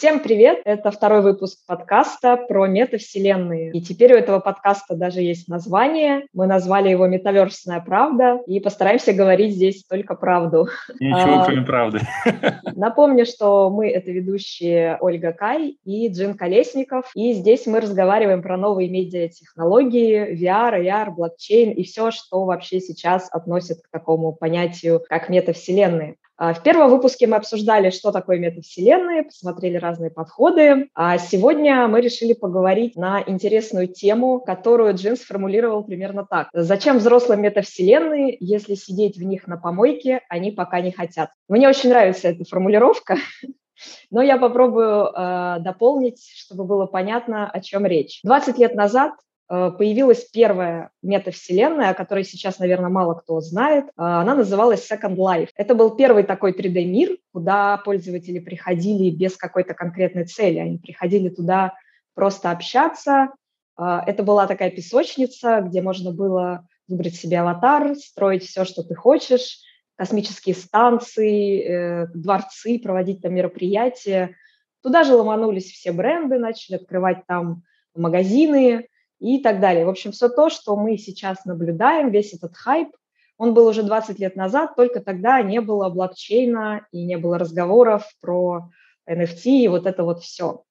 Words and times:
Всем 0.00 0.20
привет! 0.20 0.62
Это 0.64 0.90
второй 0.90 1.20
выпуск 1.20 1.58
подкаста 1.66 2.38
про 2.48 2.66
метавселенные. 2.66 3.70
И 3.72 3.82
теперь 3.82 4.14
у 4.14 4.16
этого 4.16 4.38
подкаста 4.38 4.96
даже 4.96 5.20
есть 5.20 5.46
название. 5.46 6.26
Мы 6.32 6.46
назвали 6.46 6.88
его 6.88 7.06
«Метаверсная 7.06 7.80
правда» 7.80 8.40
и 8.46 8.60
постараемся 8.60 9.12
говорить 9.12 9.56
здесь 9.56 9.84
только 9.84 10.14
правду. 10.14 10.68
Ничего, 10.98 11.42
а, 11.42 11.44
кроме 11.44 11.66
правды. 11.66 12.00
Напомню, 12.76 13.26
что 13.26 13.68
мы— 13.68 13.90
это 13.90 14.10
ведущие 14.10 14.96
Ольга 15.02 15.32
Кай 15.32 15.76
и 15.84 16.08
Джин 16.08 16.32
Колесников. 16.32 17.10
И 17.14 17.34
здесь 17.34 17.66
мы 17.66 17.80
разговариваем 17.80 18.40
про 18.40 18.56
новые 18.56 18.88
медиатехнологии, 18.88 20.32
VR, 20.32 20.82
AR, 20.82 21.10
блокчейн 21.10 21.72
и 21.72 21.82
все, 21.82 22.10
что 22.10 22.46
вообще 22.46 22.80
сейчас 22.80 23.28
относит 23.30 23.82
к 23.82 23.90
такому 23.90 24.32
понятию, 24.32 25.02
как 25.06 25.28
метавселенные. 25.28 26.16
А, 26.40 26.54
в 26.54 26.62
первом 26.62 26.88
выпуске 26.88 27.26
мы 27.26 27.36
обсуждали, 27.36 27.90
что 27.90 28.12
такое 28.12 28.38
метавселенные, 28.38 29.24
посмотрели 29.24 29.76
разные 29.76 30.10
подходы. 30.10 30.88
А 30.94 31.18
сегодня 31.18 31.86
мы 31.86 32.00
решили 32.00 32.32
поговорить 32.32 32.96
на 32.96 33.22
интересную 33.26 33.88
тему, 33.88 34.40
которую 34.40 34.94
Джин 34.94 35.18
сформулировал 35.18 35.84
примерно 35.84 36.24
так. 36.24 36.48
Зачем 36.54 36.96
взрослым 36.96 37.42
метавселенные, 37.42 38.38
если 38.40 38.74
сидеть 38.74 39.18
в 39.18 39.22
них 39.22 39.46
на 39.48 39.58
помойке 39.58 40.22
они 40.30 40.50
пока 40.50 40.80
не 40.80 40.92
хотят? 40.92 41.28
Мне 41.46 41.68
очень 41.68 41.90
нравится 41.90 42.28
эта 42.28 42.42
формулировка, 42.46 43.16
но 44.10 44.22
я 44.22 44.38
попробую 44.38 45.12
э, 45.14 45.56
дополнить, 45.60 46.26
чтобы 46.34 46.64
было 46.64 46.86
понятно, 46.86 47.50
о 47.50 47.60
чем 47.60 47.84
речь. 47.84 48.20
20 48.24 48.56
лет 48.56 48.74
назад 48.74 49.12
появилась 49.50 50.24
первая 50.26 50.90
метавселенная, 51.02 51.90
о 51.90 51.94
которой 51.94 52.22
сейчас, 52.22 52.60
наверное, 52.60 52.88
мало 52.88 53.14
кто 53.14 53.40
знает. 53.40 53.86
Э, 53.86 53.90
она 53.96 54.36
называлась 54.36 54.88
Second 54.88 55.16
Life. 55.16 55.48
Это 55.56 55.74
был 55.74 55.96
первый 55.96 56.22
такой 56.22 56.52
3D-мир, 56.52 57.16
куда 57.32 57.76
пользователи 57.78 58.38
приходили 58.38 59.10
без 59.10 59.36
какой-то 59.36 59.74
конкретной 59.74 60.24
цели. 60.24 60.58
Они 60.58 60.78
приходили 60.78 61.30
туда 61.30 61.74
просто 62.14 62.52
общаться. 62.52 63.30
Э, 63.76 63.98
это 64.06 64.22
была 64.22 64.46
такая 64.46 64.70
песочница, 64.70 65.62
где 65.62 65.82
можно 65.82 66.12
было 66.12 66.68
выбрать 66.86 67.16
себе 67.16 67.40
аватар, 67.40 67.96
строить 67.96 68.44
все, 68.44 68.64
что 68.64 68.84
ты 68.84 68.94
хочешь, 68.94 69.58
космические 69.96 70.54
станции, 70.54 72.06
дворцы, 72.14 72.78
проводить 72.78 73.20
там 73.20 73.34
мероприятия. 73.34 74.36
Туда 74.82 75.02
же 75.04 75.14
ломанулись 75.14 75.70
все 75.72 75.92
бренды, 75.92 76.38
начали 76.38 76.76
открывать 76.76 77.26
там 77.26 77.64
магазины, 77.94 78.86
и 79.20 79.38
так 79.38 79.60
далее. 79.60 79.86
В 79.86 79.90
общем, 79.90 80.12
все 80.12 80.28
то, 80.28 80.48
что 80.48 80.76
мы 80.76 80.96
сейчас 80.96 81.44
наблюдаем, 81.44 82.10
весь 82.10 82.34
этот 82.34 82.56
хайп, 82.56 82.88
он 83.36 83.54
был 83.54 83.66
уже 83.66 83.82
20 83.82 84.18
лет 84.18 84.36
назад, 84.36 84.74
только 84.76 85.00
тогда 85.00 85.40
не 85.42 85.60
было 85.60 85.88
блокчейна 85.88 86.86
и 86.90 87.04
не 87.04 87.16
было 87.16 87.38
разговоров 87.38 88.04
про 88.20 88.70
NFT 89.08 89.44
и 89.44 89.68
вот 89.68 89.86
это 89.86 90.04
вот 90.04 90.22
все. 90.22 90.64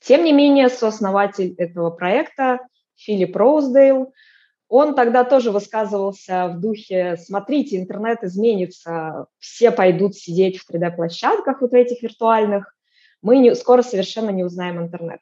Тем 0.00 0.24
не 0.24 0.32
менее, 0.32 0.68
сооснователь 0.68 1.54
этого 1.58 1.90
проекта 1.90 2.60
Филипп 2.96 3.36
Роуздейл, 3.36 4.12
он 4.68 4.94
тогда 4.94 5.24
тоже 5.24 5.50
высказывался 5.50 6.48
в 6.48 6.60
духе, 6.60 7.16
смотрите, 7.16 7.78
интернет 7.78 8.22
изменится, 8.22 9.26
все 9.38 9.70
пойдут 9.70 10.14
сидеть 10.16 10.58
в 10.58 10.70
3D-площадках 10.70 11.60
вот 11.60 11.72
этих 11.74 12.02
виртуальных, 12.02 12.74
мы 13.20 13.38
не, 13.38 13.54
скоро 13.54 13.82
совершенно 13.82 14.30
не 14.30 14.44
узнаем 14.44 14.80
интернет. 14.80 15.20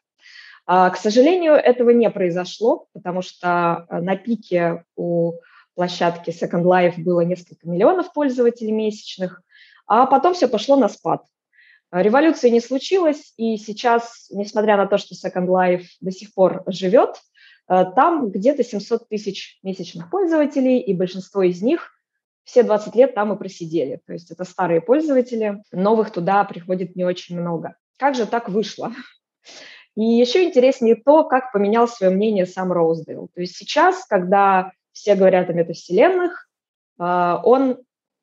А, 0.70 0.91
к 0.91 0.98
сожалению, 0.98 1.55
этого 1.55 1.91
не 1.91 2.11
произошло, 2.11 2.88
потому 2.92 3.22
что 3.22 3.86
э, 3.88 4.00
на 4.02 4.16
пике 4.16 4.84
у 4.97 5.33
площадки 5.74 6.28
Second 6.28 6.62
Life 6.62 7.02
было 7.02 7.22
несколько 7.22 7.66
миллионов 7.66 8.12
пользователей 8.12 8.72
месячных, 8.72 9.41
а 9.86 10.05
потом 10.05 10.34
все 10.34 10.46
пошло 10.46 10.77
на 10.77 10.91
спад. 10.91 11.24
Революции 11.91 12.50
не 12.50 12.61
случилось, 12.61 13.33
и 13.39 13.56
сейчас, 13.56 14.27
несмотря 14.30 14.77
на 14.77 14.84
то, 14.86 14.98
что 14.98 15.14
Second 15.14 15.46
Life 15.46 15.84
до 16.02 16.11
сих 16.11 16.34
пор 16.34 16.64
живет, 16.66 17.16
э, 17.70 17.86
там 17.96 18.28
где-то 18.28 18.62
700 18.62 19.08
тысяч 19.08 19.58
месячных 19.62 20.11
пользователей, 20.11 20.80
и 20.80 20.92
большинство 20.92 21.42
из 21.42 21.62
них 21.62 21.92
все 22.45 22.62
20 22.62 22.95
лет 22.95 23.14
там 23.14 23.33
и 23.33 23.39
просидели. 23.39 24.02
То 24.07 24.12
есть 24.12 24.30
это 24.30 24.45
старые 24.45 24.83
пользователи, 24.83 25.62
новых 25.73 26.11
туда 26.11 26.45
приходит 26.45 26.95
не 26.95 27.07
очень 27.07 27.40
много. 27.40 27.74
Как 27.96 28.14
же 28.14 28.27
так 28.27 28.51
вышло? 28.51 28.92
И 29.98 30.05
еще 30.05 30.45
интереснее 30.45 30.95
то, 30.95 31.25
как 31.25 31.51
поменял 31.51 31.89
свое 31.89 32.13
мнение 32.13 32.47
сам 32.47 32.70
Роуздейл. 32.70 33.31
То 33.35 33.41
есть 33.41 33.57
сейчас, 33.57 34.05
когда 34.07 34.70
все 34.92 35.17
говорят 35.17 35.51
о 35.51 35.53
метавселенных, 35.53 36.48
а, 37.01 37.41
он 37.42 37.79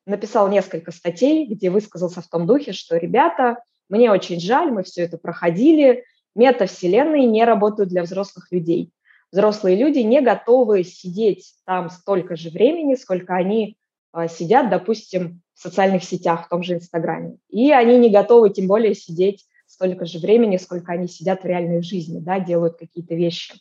написал 0.06 0.47
несколько 0.47 0.94
статей, 0.94 1.46
где 1.46 1.69
высказался 1.69 2.22
в 2.22 2.30
том 2.30 2.47
духе, 2.47 2.72
что, 2.72 2.96
ребята, 2.96 3.58
мне 3.90 4.09
очень 4.09 4.40
жаль, 4.40 4.72
мы 4.72 4.84
все 4.84 5.02
это 5.02 5.18
проходили, 5.18 6.06
метавселенные 6.34 7.25
не 7.25 7.44
работают 7.44 7.90
для 7.90 8.03
взрослых 8.03 8.53
людей. 8.53 8.94
Взрослые 9.34 9.75
люди 9.75 10.00
не 10.00 10.22
готовы 10.22 10.85
сидеть 10.85 11.56
там 11.66 11.90
столько 11.90 12.38
же 12.38 12.52
времени, 12.52 12.96
сколько 12.96 13.35
они 13.35 13.75
а, 14.14 14.30
сидят, 14.30 14.69
допустим, 14.69 15.41
в 15.53 15.59
социальных 15.64 16.06
сетях, 16.06 16.46
в 16.46 16.50
том 16.50 16.64
же 16.64 16.75
Инстаграме. 16.75 17.35
И 17.50 17.74
они 17.74 17.97
не 17.97 18.09
готовы 18.09 18.50
тем 18.52 18.68
более 18.68 18.96
сидеть 18.96 19.44
столько 19.75 20.06
же 20.06 20.19
времени, 20.19 20.58
сколько 20.58 20.94
они 20.94 21.08
сидят 21.08 21.44
в 21.44 21.46
реальной 21.46 21.84
жизни, 21.84 22.19
да, 22.19 22.40
делают 22.40 22.78
какие-то 22.78 23.13
вещи. 23.13 23.53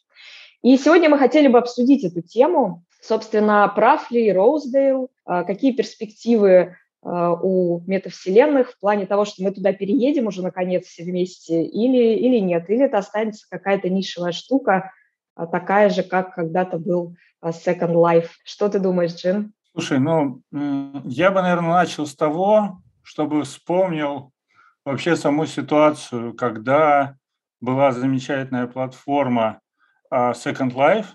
И 0.62 0.76
сегодня 0.78 1.10
мы 1.10 1.18
хотели 1.18 1.48
бы 1.48 1.58
обсудить 1.58 2.04
эту 2.04 2.22
тему. 2.22 2.84
Собственно, 3.02 3.70
прав 3.74 4.10
ли 4.10 4.32
Роуздейл, 4.32 5.10
а, 5.24 5.42
какие 5.42 5.72
перспективы 5.72 6.76
а, 7.02 7.32
у 7.34 7.82
метавселенных 7.86 8.70
в 8.70 8.80
плане 8.80 9.06
того, 9.06 9.24
что 9.24 9.42
мы 9.42 9.50
туда 9.50 9.72
переедем 9.72 10.28
уже 10.28 10.42
наконец 10.42 10.84
все 10.86 11.02
вместе 11.02 11.64
или, 11.64 12.14
или 12.14 12.38
нет, 12.38 12.70
или 12.70 12.84
это 12.84 12.98
останется 12.98 13.46
какая-то 13.50 13.90
нишевая 13.90 14.32
штука, 14.32 14.92
а, 15.34 15.46
такая 15.46 15.90
же, 15.90 16.04
как 16.04 16.34
когда-то 16.34 16.78
был 16.78 17.16
Second 17.42 17.92
Life. 17.92 18.28
Что 18.44 18.68
ты 18.68 18.78
думаешь, 18.78 19.14
Джин? 19.16 19.52
Слушай, 19.72 19.98
ну, 19.98 20.40
я 21.04 21.32
бы, 21.32 21.42
наверное, 21.42 21.72
начал 21.72 22.06
с 22.06 22.14
того, 22.14 22.78
чтобы 23.02 23.42
вспомнил 23.42 24.30
вообще 24.84 25.16
саму 25.16 25.46
ситуацию, 25.46 26.34
когда 26.34 27.16
была 27.60 27.92
замечательная 27.92 28.66
платформа 28.66 29.60
а, 30.10 30.32
Second 30.32 30.72
Life 30.74 31.06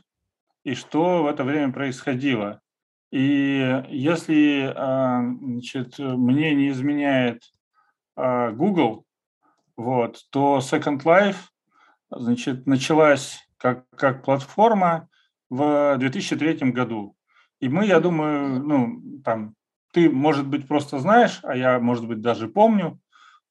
и 0.64 0.74
что 0.74 1.24
в 1.24 1.28
это 1.28 1.44
время 1.44 1.72
происходило. 1.72 2.62
И 3.12 3.84
если 3.90 4.74
а, 4.76 5.22
значит, 5.42 6.00
мне 6.00 6.54
не 6.56 6.70
изменяет 6.70 7.44
а, 8.16 8.52
Google, 8.52 9.06
вот, 9.78 10.20
то 10.32 10.60
Second 10.60 11.04
Life 11.04 11.38
значит, 12.10 12.66
началась 12.66 13.48
как, 13.58 13.90
как 13.92 14.24
платформа 14.24 15.08
в 15.50 15.98
2003 15.98 16.72
году. 16.72 17.16
И 17.60 17.68
мы, 17.70 17.86
я 17.86 18.00
думаю, 18.00 18.64
ну, 18.64 19.22
там, 19.24 19.56
ты, 19.92 20.10
может 20.10 20.48
быть, 20.48 20.68
просто 20.68 21.00
знаешь, 21.00 21.40
а 21.44 21.56
я, 21.56 21.80
может 21.80 22.08
быть, 22.08 22.22
даже 22.22 22.48
помню, 22.48 23.00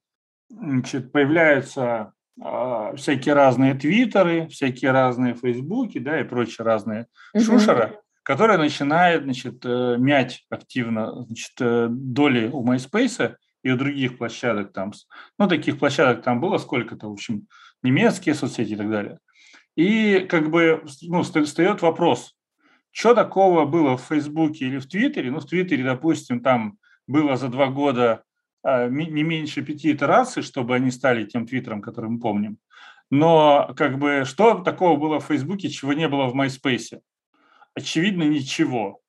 значит, 0.48 1.10
появляются 1.12 2.12
э, 2.40 2.92
всякие 2.96 3.34
разные 3.34 3.74
твиттеры, 3.74 4.46
всякие 4.48 4.92
разные 4.92 5.34
фейсбуки, 5.34 5.98
да, 5.98 6.20
и 6.20 6.24
прочие 6.24 6.64
разные 6.64 7.08
mm 7.34 7.40
шушеры, 7.40 7.98
которая 8.26 8.58
начинает 8.58 9.22
значит, 9.22 9.64
э, 9.64 9.96
мять 9.98 10.44
активно 10.50 11.22
значит, 11.22 11.52
э, 11.60 11.86
доли 11.88 12.50
у 12.52 12.66
MySpace 12.66 13.36
и 13.62 13.70
у 13.70 13.76
других 13.76 14.18
площадок 14.18 14.72
там. 14.72 14.92
Ну, 15.38 15.46
таких 15.46 15.78
площадок 15.78 16.24
там 16.24 16.40
было 16.40 16.58
сколько-то, 16.58 17.08
в 17.08 17.12
общем, 17.12 17.46
немецкие 17.84 18.34
соцсети 18.34 18.72
и 18.72 18.76
так 18.76 18.90
далее. 18.90 19.20
И 19.76 20.26
как 20.28 20.50
бы 20.50 20.84
ну, 21.02 21.22
встает 21.22 21.82
вопрос, 21.82 22.34
что 22.90 23.14
такого 23.14 23.64
было 23.64 23.96
в 23.96 24.02
Фейсбуке 24.02 24.66
или 24.66 24.78
в 24.78 24.88
Твиттере? 24.88 25.30
Ну, 25.30 25.38
в 25.38 25.46
Твиттере, 25.46 25.84
допустим, 25.84 26.40
там 26.40 26.78
было 27.06 27.36
за 27.36 27.46
два 27.46 27.68
года 27.68 28.24
а, 28.64 28.88
не 28.88 29.22
меньше 29.22 29.62
пяти 29.62 29.92
итераций, 29.92 30.42
чтобы 30.42 30.74
они 30.74 30.90
стали 30.90 31.26
тем 31.26 31.46
Твиттером, 31.46 31.80
который 31.80 32.10
мы 32.10 32.18
помним. 32.18 32.58
Но 33.08 33.72
как 33.76 34.00
бы 34.00 34.24
что 34.24 34.58
такого 34.64 34.98
было 34.98 35.20
в 35.20 35.26
Фейсбуке, 35.26 35.68
чего 35.68 35.92
не 35.92 36.08
было 36.08 36.26
в 36.26 36.34
MySpace? 36.34 36.98
Очевидно, 37.76 38.22
ничего. 38.24 39.00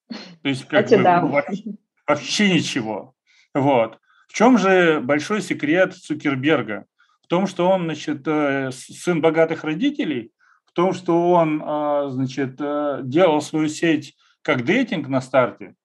То 0.43 0.49
есть 0.49 0.65
как 0.67 0.89
бы, 0.89 0.97
да. 0.97 1.21
вообще, 1.21 1.63
вообще 2.05 2.53
ничего. 2.53 3.15
Вот. 3.53 3.99
В 4.27 4.33
чем 4.33 4.57
же 4.57 4.99
большой 4.99 5.41
секрет 5.41 5.95
Цукерберга? 5.95 6.85
В 7.23 7.27
том, 7.27 7.47
что 7.47 7.69
он, 7.69 7.85
значит, 7.85 8.27
э, 8.27 8.71
сын 8.71 9.21
богатых 9.21 9.63
родителей, 9.63 10.31
в 10.65 10.73
том, 10.73 10.93
что 10.93 11.31
он, 11.31 11.61
а, 11.65 12.09
значит, 12.09 12.57
э, 12.59 12.99
делал 13.03 13.41
свою 13.41 13.67
сеть 13.69 14.15
как 14.41 14.63
дейтинг 14.63 15.07
на 15.07 15.21
старте, 15.21 15.75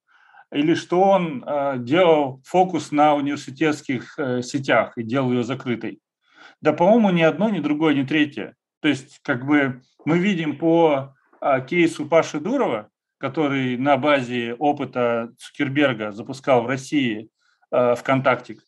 или 0.53 0.75
что 0.75 1.01
он 1.01 1.45
делал 1.85 2.43
фокус 2.45 2.93
на 2.93 3.15
университетских 3.15 4.19
э, 4.19 4.43
сетях 4.43 4.97
и 4.99 5.03
делал 5.03 5.33
ее 5.33 5.45
закрытой. 5.45 6.01
Да, 6.61 6.73
по-моему, 6.73 7.11
ни 7.11 7.23
одно, 7.23 7.49
ни 7.49 7.59
другое, 7.59 7.95
ни 7.95 8.05
третье. 8.05 8.55
То 8.81 8.89
есть, 8.89 9.21
как 9.23 9.47
бы 9.47 9.83
мы 10.05 10.19
видим 10.19 10.59
по 10.59 11.15
кейсу 11.67 12.07
Паши 12.07 12.41
Дурова, 12.41 12.91
который 13.19 13.77
на 13.77 13.97
базе 13.97 14.55
опыта 14.55 15.33
Цукерберга 15.39 16.13
запускал 16.13 16.63
в 16.63 16.67
России 16.67 17.29
э, 17.71 17.95
ВКонтактик. 17.95 18.61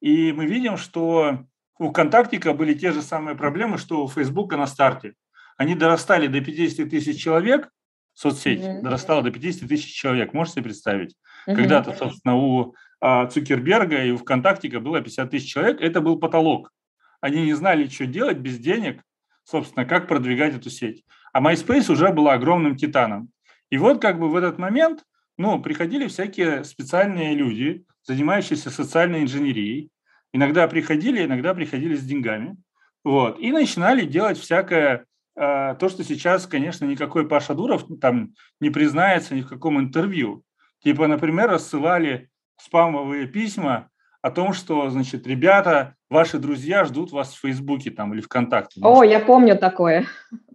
И 0.00 0.32
мы 0.32 0.46
видим, 0.46 0.76
что 0.76 1.44
у 1.78 1.90
ВКонтактика 1.90 2.52
были 2.52 2.74
те 2.74 2.92
же 2.92 3.02
самые 3.02 3.36
проблемы, 3.36 3.78
что 3.78 4.04
у 4.04 4.08
Фейсбука 4.08 4.56
на 4.56 4.66
старте. 4.66 5.14
Они 5.56 5.74
дорастали 5.74 6.26
до 6.26 6.40
50 6.40 6.88
тысяч 6.88 7.20
человек, 7.20 7.68
соцсеть 8.14 8.60
mm-hmm. 8.60 8.82
дорастала 8.82 9.22
до 9.22 9.30
50 9.30 9.68
тысяч 9.68 9.92
человек, 9.92 10.32
можете 10.32 10.62
представить? 10.62 11.16
Mm-hmm. 11.48 11.54
Когда-то, 11.56 11.92
собственно, 11.92 12.36
у 12.36 12.74
а, 13.00 13.26
Цукерберга 13.26 14.04
и 14.04 14.10
у 14.10 14.18
ВКонтактика 14.18 14.80
было 14.80 15.00
50 15.00 15.30
тысяч 15.30 15.52
человек, 15.52 15.80
это 15.80 16.00
был 16.00 16.18
потолок. 16.18 16.72
Они 17.20 17.42
не 17.42 17.54
знали, 17.54 17.88
что 17.88 18.06
делать 18.06 18.38
без 18.38 18.58
денег, 18.58 19.02
собственно, 19.44 19.84
как 19.84 20.08
продвигать 20.08 20.54
эту 20.54 20.70
сеть. 20.70 21.04
А 21.36 21.40
MySpace 21.42 21.92
уже 21.92 22.12
была 22.12 22.32
огромным 22.32 22.76
титаном. 22.76 23.28
И 23.68 23.76
вот 23.76 24.00
как 24.00 24.18
бы 24.18 24.30
в 24.30 24.36
этот 24.36 24.56
момент 24.56 25.04
ну, 25.36 25.60
приходили 25.60 26.06
всякие 26.06 26.64
специальные 26.64 27.34
люди, 27.34 27.84
занимающиеся 28.04 28.70
социальной 28.70 29.20
инженерией. 29.20 29.90
Иногда 30.32 30.66
приходили, 30.66 31.26
иногда 31.26 31.52
приходили 31.52 31.94
с 31.94 32.02
деньгами. 32.02 32.56
Вот, 33.04 33.38
и 33.38 33.52
начинали 33.52 34.06
делать 34.06 34.38
всякое, 34.38 35.04
э, 35.38 35.76
то, 35.78 35.90
что 35.90 36.04
сейчас, 36.04 36.46
конечно, 36.46 36.86
никакой 36.86 37.28
Паша 37.28 37.52
Дуров 37.52 37.84
там 38.00 38.32
не 38.58 38.70
признается 38.70 39.34
ни 39.34 39.42
в 39.42 39.48
каком 39.50 39.78
интервью. 39.78 40.42
Типа, 40.82 41.06
например, 41.06 41.50
рассылали 41.50 42.30
спамовые 42.58 43.26
письма 43.26 43.90
о 44.26 44.30
том, 44.32 44.54
что, 44.54 44.90
значит, 44.90 45.24
ребята, 45.24 45.94
ваши 46.10 46.38
друзья 46.38 46.84
ждут 46.84 47.12
вас 47.12 47.32
в 47.32 47.40
Фейсбуке 47.42 47.92
там 47.92 48.12
или 48.12 48.20
ВКонтакте. 48.20 48.80
О, 48.82 49.04
я 49.04 49.20
помню 49.20 49.56
такое. 49.56 50.04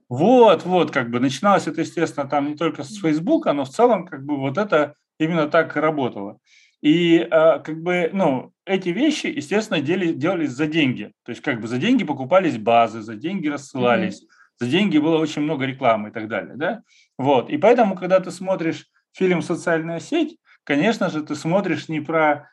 Вот, 0.09 0.65
вот, 0.65 0.91
как 0.91 1.09
бы 1.09 1.21
начиналось 1.21 1.67
это, 1.67 1.79
естественно, 1.79 2.27
там 2.27 2.49
не 2.49 2.55
только 2.57 2.83
с 2.83 2.99
Фейсбука, 2.99 3.53
но 3.53 3.63
в 3.63 3.69
целом 3.69 4.05
как 4.05 4.25
бы 4.25 4.35
вот 4.35 4.57
это 4.57 4.95
именно 5.19 5.47
так 5.47 5.77
и 5.77 5.79
работало. 5.79 6.39
И 6.81 7.19
э, 7.19 7.27
как 7.29 7.81
бы, 7.81 8.09
ну, 8.11 8.51
эти 8.65 8.89
вещи, 8.89 9.27
естественно, 9.27 9.79
дели, 9.79 10.11
делались 10.11 10.51
за 10.51 10.67
деньги. 10.67 11.13
То 11.23 11.29
есть 11.29 11.41
как 11.41 11.61
бы 11.61 11.67
за 11.69 11.77
деньги 11.77 12.03
покупались 12.03 12.57
базы, 12.57 12.99
за 12.99 13.15
деньги 13.15 13.47
рассылались, 13.47 14.21
mm-hmm. 14.21 14.65
за 14.65 14.67
деньги 14.67 14.97
было 14.97 15.17
очень 15.17 15.43
много 15.43 15.63
рекламы 15.63 16.09
и 16.09 16.11
так 16.11 16.27
далее, 16.27 16.55
да? 16.57 16.81
Вот. 17.17 17.49
И 17.49 17.57
поэтому, 17.57 17.95
когда 17.95 18.19
ты 18.19 18.31
смотришь 18.31 18.87
фильм 19.13 19.41
«Социальная 19.41 20.01
сеть», 20.01 20.35
конечно 20.65 21.09
же, 21.09 21.23
ты 21.23 21.35
смотришь 21.35 21.87
не 21.87 22.01
про 22.01 22.49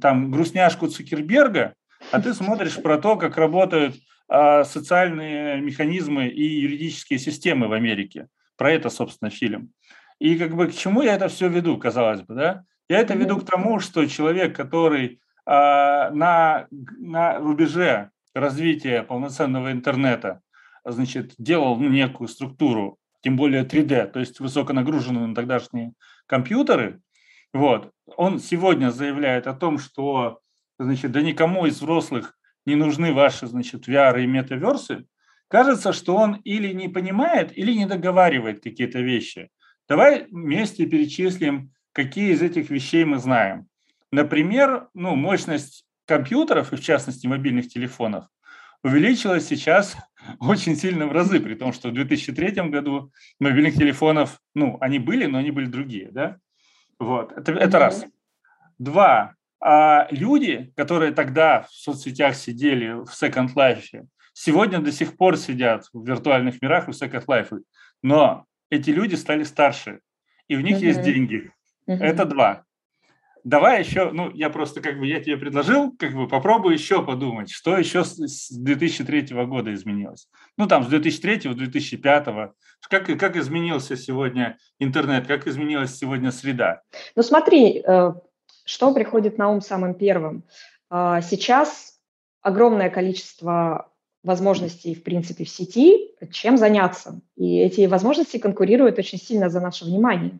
там 0.00 0.30
грустняшку 0.30 0.88
Цукерберга, 0.88 1.74
а 2.12 2.20
ты 2.20 2.34
смотришь 2.34 2.80
про 2.80 2.98
то, 2.98 3.16
как 3.16 3.36
работают 3.36 3.96
а, 4.28 4.64
социальные 4.64 5.60
механизмы 5.60 6.28
и 6.28 6.60
юридические 6.60 7.18
системы 7.18 7.68
в 7.68 7.72
Америке. 7.72 8.28
Про 8.56 8.72
это, 8.72 8.90
собственно, 8.90 9.30
фильм. 9.30 9.72
И 10.18 10.36
как 10.36 10.54
бы 10.54 10.66
к 10.66 10.74
чему 10.74 11.02
я 11.02 11.14
это 11.14 11.28
все 11.28 11.48
веду, 11.48 11.78
казалось 11.78 12.22
бы, 12.22 12.34
да? 12.34 12.64
Я 12.88 13.00
это 13.00 13.14
веду 13.14 13.38
к 13.38 13.46
тому, 13.46 13.80
что 13.80 14.06
человек, 14.06 14.56
который 14.56 15.20
а, 15.46 16.10
на, 16.10 16.66
на 16.70 17.38
рубеже 17.38 18.10
развития 18.34 19.02
полноценного 19.02 19.72
интернета, 19.72 20.40
значит, 20.84 21.34
делал 21.38 21.78
некую 21.78 22.28
структуру, 22.28 22.98
тем 23.22 23.36
более 23.36 23.64
3D, 23.64 24.06
то 24.08 24.20
есть 24.20 24.40
высоконагруженную 24.40 25.28
на 25.28 25.34
тогдашние 25.34 25.92
компьютеры, 26.26 27.00
вот, 27.52 27.92
он 28.16 28.38
сегодня 28.38 28.90
заявляет 28.90 29.46
о 29.46 29.54
том, 29.54 29.78
что, 29.78 30.40
значит, 30.78 31.12
да 31.12 31.22
никому 31.22 31.66
из 31.66 31.76
взрослых 31.76 32.38
не 32.66 32.76
нужны 32.76 33.12
ваши, 33.12 33.46
значит, 33.46 33.88
VR 33.88 34.22
и 34.22 34.26
метаверсы, 34.26 35.06
кажется, 35.48 35.92
что 35.92 36.16
он 36.16 36.34
или 36.44 36.72
не 36.72 36.88
понимает, 36.88 37.56
или 37.56 37.72
не 37.72 37.86
договаривает 37.86 38.62
какие-то 38.62 39.00
вещи. 39.00 39.48
Давай 39.88 40.26
вместе 40.30 40.86
перечислим, 40.86 41.72
какие 41.92 42.32
из 42.32 42.42
этих 42.42 42.68
вещей 42.68 43.04
мы 43.04 43.18
знаем. 43.18 43.66
Например, 44.12 44.88
ну, 44.94 45.14
мощность 45.16 45.86
компьютеров, 46.06 46.72
и 46.72 46.76
в 46.76 46.80
частности 46.80 47.26
мобильных 47.26 47.68
телефонов, 47.68 48.26
увеличилась 48.82 49.46
сейчас 49.46 49.96
очень 50.40 50.76
сильно 50.76 51.06
в 51.06 51.12
разы, 51.12 51.40
при 51.40 51.54
том, 51.54 51.72
что 51.72 51.88
в 51.88 51.94
2003 51.94 52.68
году 52.68 53.10
мобильных 53.40 53.74
телефонов, 53.74 54.38
ну, 54.54 54.76
они 54.80 54.98
были, 54.98 55.26
но 55.26 55.38
они 55.38 55.50
были 55.50 55.66
другие, 55.66 56.10
да? 56.10 56.38
Вот, 56.98 57.32
это, 57.32 57.52
это 57.52 57.78
раз. 57.78 58.04
Два, 58.78 59.34
а 59.60 60.06
люди, 60.10 60.72
которые 60.76 61.12
тогда 61.12 61.62
в 61.62 61.70
соцсетях 61.70 62.34
сидели 62.34 62.90
в 62.92 63.06
Second 63.06 63.54
Life, 63.54 64.06
сегодня 64.32 64.80
до 64.80 64.92
сих 64.92 65.16
пор 65.16 65.36
сидят 65.36 65.86
в 65.92 66.06
виртуальных 66.06 66.62
мирах 66.62 66.88
и 66.88 66.92
в 66.92 66.94
Second 66.94 67.24
Life. 67.26 67.60
Но 68.02 68.46
эти 68.70 68.90
люди 68.90 69.16
стали 69.16 69.42
старше, 69.42 70.00
и 70.46 70.56
в 70.56 70.60
них 70.60 70.78
uh-huh. 70.78 70.86
есть 70.86 71.02
деньги. 71.02 71.52
Uh-huh. 71.88 71.96
Это 71.96 72.24
два. 72.24 72.64
Давай 73.44 73.82
еще, 73.82 74.10
ну, 74.10 74.30
я 74.34 74.50
просто 74.50 74.80
как 74.80 74.98
бы, 74.98 75.06
я 75.06 75.20
тебе 75.20 75.36
предложил, 75.36 75.92
как 75.98 76.14
бы 76.14 76.28
попробуй 76.28 76.74
еще 76.74 77.04
подумать, 77.04 77.50
что 77.50 77.76
еще 77.76 78.04
с 78.04 78.50
2003 78.50 79.28
года 79.46 79.72
изменилось. 79.74 80.28
Ну, 80.56 80.66
там, 80.66 80.84
с 80.84 80.88
2003 80.88 81.54
2005 81.54 82.26
как, 82.88 83.06
как 83.18 83.36
изменился 83.36 83.96
сегодня 83.96 84.58
интернет, 84.78 85.26
как 85.26 85.46
изменилась 85.46 85.96
сегодня 85.96 86.30
среда? 86.30 86.82
Ну, 87.16 87.22
смотри, 87.22 87.82
э, 87.86 88.12
что 88.64 88.94
приходит 88.94 89.38
на 89.38 89.50
ум 89.50 89.60
самым 89.60 89.94
первым? 89.94 90.44
А, 90.90 91.20
сейчас 91.20 91.98
огромное 92.40 92.90
количество 92.90 93.90
возможностей, 94.22 94.94
в 94.94 95.02
принципе, 95.02 95.44
в 95.44 95.48
сети, 95.48 96.14
чем 96.32 96.56
заняться. 96.56 97.20
И 97.36 97.58
эти 97.58 97.86
возможности 97.86 98.38
конкурируют 98.38 98.98
очень 98.98 99.18
сильно 99.18 99.48
за 99.48 99.60
наше 99.60 99.84
внимание. 99.84 100.38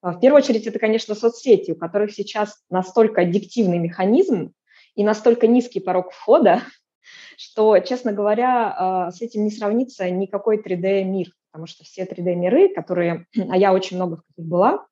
А, 0.00 0.12
в 0.12 0.20
первую 0.20 0.42
очередь, 0.42 0.66
это, 0.66 0.78
конечно, 0.78 1.14
соцсети, 1.14 1.72
у 1.72 1.76
которых 1.76 2.12
сейчас 2.12 2.62
настолько 2.70 3.22
аддиктивный 3.22 3.78
механизм 3.78 4.52
и 4.94 5.04
настолько 5.04 5.46
низкий 5.46 5.80
порог 5.80 6.12
входа, 6.12 6.62
что, 7.36 7.78
честно 7.80 8.12
говоря, 8.12 8.74
а, 8.76 9.10
с 9.10 9.20
этим 9.20 9.44
не 9.44 9.50
сравнится 9.50 10.08
никакой 10.10 10.58
3D-мир, 10.58 11.28
потому 11.50 11.66
что 11.66 11.84
все 11.84 12.04
3D-миры, 12.04 12.74
которые, 12.74 13.26
а 13.50 13.56
я 13.56 13.72
очень 13.72 13.96
много 13.96 14.16
в 14.16 14.22
каких 14.26 14.44
была, 14.44 14.86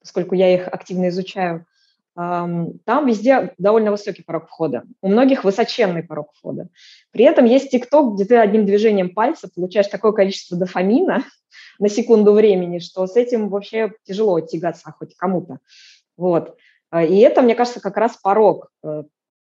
поскольку 0.00 0.34
я 0.34 0.52
их 0.52 0.68
активно 0.68 1.08
изучаю, 1.08 1.66
там 2.14 3.06
везде 3.06 3.54
довольно 3.56 3.90
высокий 3.90 4.22
порог 4.22 4.46
входа. 4.46 4.84
У 5.00 5.08
многих 5.08 5.44
высоченный 5.44 6.02
порог 6.02 6.32
входа. 6.34 6.68
При 7.10 7.24
этом 7.24 7.46
есть 7.46 7.70
ТикТок, 7.70 8.14
где 8.14 8.26
ты 8.26 8.36
одним 8.36 8.66
движением 8.66 9.14
пальца 9.14 9.48
получаешь 9.48 9.86
такое 9.86 10.12
количество 10.12 10.58
дофамина 10.58 11.24
на 11.78 11.88
секунду 11.88 12.32
времени, 12.32 12.78
что 12.78 13.06
с 13.06 13.16
этим 13.16 13.48
вообще 13.48 13.92
тяжело 14.04 14.40
тягаться 14.40 14.92
хоть 14.92 15.14
кому-то. 15.16 15.58
Вот. 16.16 16.56
А, 16.90 17.02
и 17.02 17.18
это, 17.18 17.42
мне 17.42 17.54
кажется, 17.54 17.80
как 17.80 17.96
раз 17.96 18.16
порог, 18.16 18.70
э, 18.84 19.04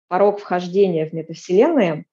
порог 0.08 0.40
вхождения 0.40 1.10
в 1.10 1.14
метавселенные, 1.14 2.06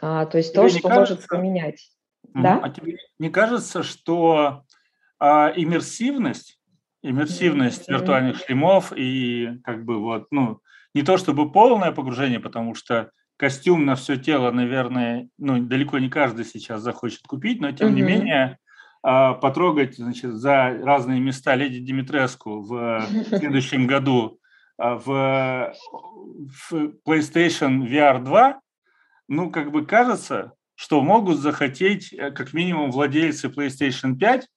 а, 0.00 0.26
то 0.26 0.38
есть 0.38 0.52
тебе 0.52 0.62
то, 0.62 0.68
что 0.68 0.88
кажется, 0.88 1.14
может 1.14 1.28
поменять. 1.28 1.90
Да? 2.34 2.60
А 2.62 2.70
тебе 2.70 2.98
не 3.18 3.30
кажется, 3.30 3.82
что 3.82 4.64
а, 5.18 5.52
иммерсивность 5.54 6.58
иммерсивность 7.04 7.88
виртуальных 7.88 8.38
шлемов 8.38 8.92
и 8.96 9.60
как 9.62 9.84
бы 9.84 10.00
вот, 10.00 10.26
ну, 10.30 10.60
не 10.94 11.02
то 11.02 11.18
чтобы 11.18 11.52
полное 11.52 11.92
погружение, 11.92 12.40
потому 12.40 12.74
что 12.74 13.10
костюм 13.36 13.84
на 13.84 13.94
все 13.94 14.16
тело, 14.16 14.50
наверное, 14.50 15.28
ну, 15.38 15.60
далеко 15.60 15.98
не 15.98 16.08
каждый 16.08 16.46
сейчас 16.46 16.80
захочет 16.80 17.26
купить, 17.26 17.60
но 17.60 17.72
тем 17.72 17.88
mm-hmm. 17.88 17.92
не 17.92 18.02
менее 18.02 18.44
а, 18.44 18.56
потрогать, 19.04 19.96
значит, 19.96 20.32
за 20.32 20.78
разные 20.82 21.20
места 21.20 21.54
леди 21.54 21.78
Димитреску 21.78 22.62
в 22.62 23.04
следующем 23.28 23.86
году 23.86 24.40
а, 24.76 24.96
в, 24.96 25.74
в 26.70 26.92
PlayStation 27.06 27.86
VR 27.86 28.22
2, 28.22 28.60
ну, 29.28 29.50
как 29.50 29.70
бы 29.70 29.86
кажется, 29.86 30.52
что 30.74 31.00
могут 31.02 31.38
захотеть 31.38 32.12
э, 32.12 32.30
как 32.32 32.52
минимум 32.52 32.90
владельцы 32.90 33.48
PlayStation 33.48 34.16
5, 34.16 34.48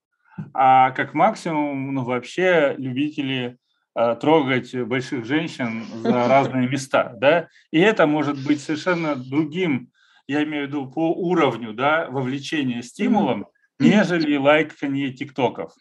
а 0.54 0.92
как 0.92 1.14
максимум, 1.14 1.94
ну, 1.94 2.04
вообще 2.04 2.74
любители 2.78 3.58
э, 3.96 4.16
трогать 4.20 4.76
больших 4.76 5.26
женщин 5.26 5.86
за 6.02 6.28
разные 6.28 6.68
места, 6.68 7.14
да, 7.18 7.48
и 7.72 7.80
это 7.80 8.08
может 8.08 8.44
быть 8.46 8.62
совершенно 8.62 9.16
другим, 9.16 9.92
я 10.28 10.44
имею 10.44 10.66
в 10.66 10.68
виду 10.68 10.92
по 10.92 11.14
уровню, 11.14 11.74
да, 11.74 12.08
вовлечения 12.10 12.82
стимулом, 12.82 13.48
нежели 13.80 14.38
лайкание 14.38 15.12
тиктоков. 15.12 15.74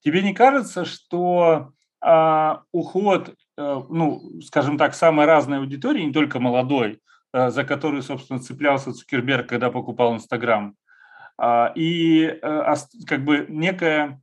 Тебе 0.00 0.22
не 0.22 0.34
кажется, 0.34 0.84
что 0.84 1.72
а, 2.00 2.62
уход, 2.72 3.34
а, 3.56 3.84
ну, 3.88 4.40
скажем 4.42 4.78
так, 4.78 4.94
самой 4.94 5.26
разной 5.26 5.58
аудитории, 5.58 6.02
не 6.02 6.12
только 6.12 6.40
молодой, 6.40 7.00
а, 7.32 7.50
за 7.50 7.64
которую, 7.64 8.02
собственно, 8.02 8.40
цеплялся 8.40 8.92
Цукерберг, 8.92 9.48
когда 9.48 9.70
покупал 9.70 10.14
Инстаграм, 10.14 10.76
а, 11.38 11.72
и 11.74 12.26
а, 12.42 12.74
как 13.06 13.24
бы 13.24 13.46
некое 13.48 14.20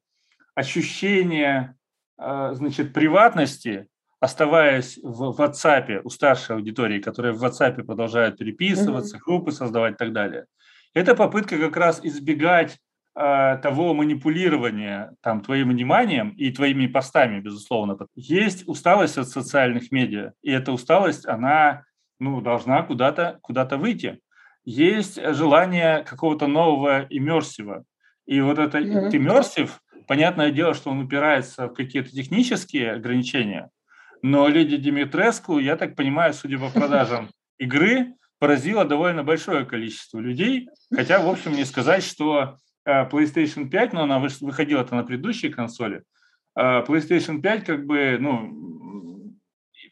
ощущение, 0.55 1.75
а, 2.17 2.53
значит, 2.53 2.93
приватности, 2.93 3.87
оставаясь 4.19 4.99
в 5.01 5.39
WhatsApp 5.39 6.01
у 6.03 6.09
старшей 6.09 6.57
аудитории, 6.57 6.99
которая 6.99 7.31
в 7.31 7.43
WhatsApp 7.43 7.83
продолжает 7.83 8.37
переписываться, 8.37 9.15
mm-hmm. 9.15 9.21
группы 9.25 9.51
создавать 9.51 9.93
и 9.93 9.97
так 9.97 10.11
далее. 10.11 10.45
Это 10.93 11.15
попытка 11.15 11.57
как 11.57 11.77
раз 11.77 12.01
избегать 12.03 12.77
того 13.19 13.93
манипулирования 13.93 15.13
там, 15.21 15.41
твоим 15.41 15.69
вниманием 15.69 16.29
и 16.29 16.51
твоими 16.51 16.87
постами, 16.87 17.41
безусловно. 17.41 17.97
Есть 18.15 18.65
усталость 18.65 19.17
от 19.17 19.27
социальных 19.27 19.91
медиа, 19.91 20.31
и 20.41 20.51
эта 20.51 20.71
усталость, 20.71 21.27
она 21.27 21.83
ну, 22.19 22.39
должна 22.39 22.81
куда-то 22.83 23.37
куда 23.41 23.65
выйти. 23.65 24.19
Есть 24.63 25.21
желание 25.33 26.03
какого-то 26.03 26.47
нового 26.47 27.07
иммерсива. 27.09 27.83
И 28.25 28.39
вот 28.39 28.57
это 28.57 28.77
mm-hmm. 28.77 29.13
иммерсив, 29.13 29.81
понятное 30.07 30.51
дело, 30.51 30.73
что 30.73 30.91
он 30.91 31.01
упирается 31.01 31.67
в 31.67 31.73
какие-то 31.73 32.11
технические 32.11 32.93
ограничения, 32.93 33.69
но 34.21 34.47
леди 34.47 34.77
Димитреску, 34.77 35.59
я 35.59 35.75
так 35.75 35.95
понимаю, 35.95 36.33
судя 36.33 36.57
по 36.57 36.69
продажам 36.69 37.29
игры, 37.57 38.13
поразила 38.37 38.85
довольно 38.85 39.25
большое 39.25 39.65
количество 39.65 40.19
людей, 40.19 40.69
хотя, 40.93 41.19
в 41.19 41.27
общем, 41.27 41.51
не 41.51 41.65
сказать, 41.65 42.03
что 42.03 42.55
Э, 42.55 42.68
PlayStation 43.11 43.69
5, 43.69 43.93
но 43.93 44.03
она 44.03 44.19
выходила-то 44.19 44.95
на 44.95 45.03
предыдущей 45.03 45.49
консоли. 45.49 46.03
Э, 46.55 46.83
PlayStation 46.83 47.41
5 47.41 47.65
как 47.65 47.85
бы, 47.85 48.17
ну, 48.19 49.33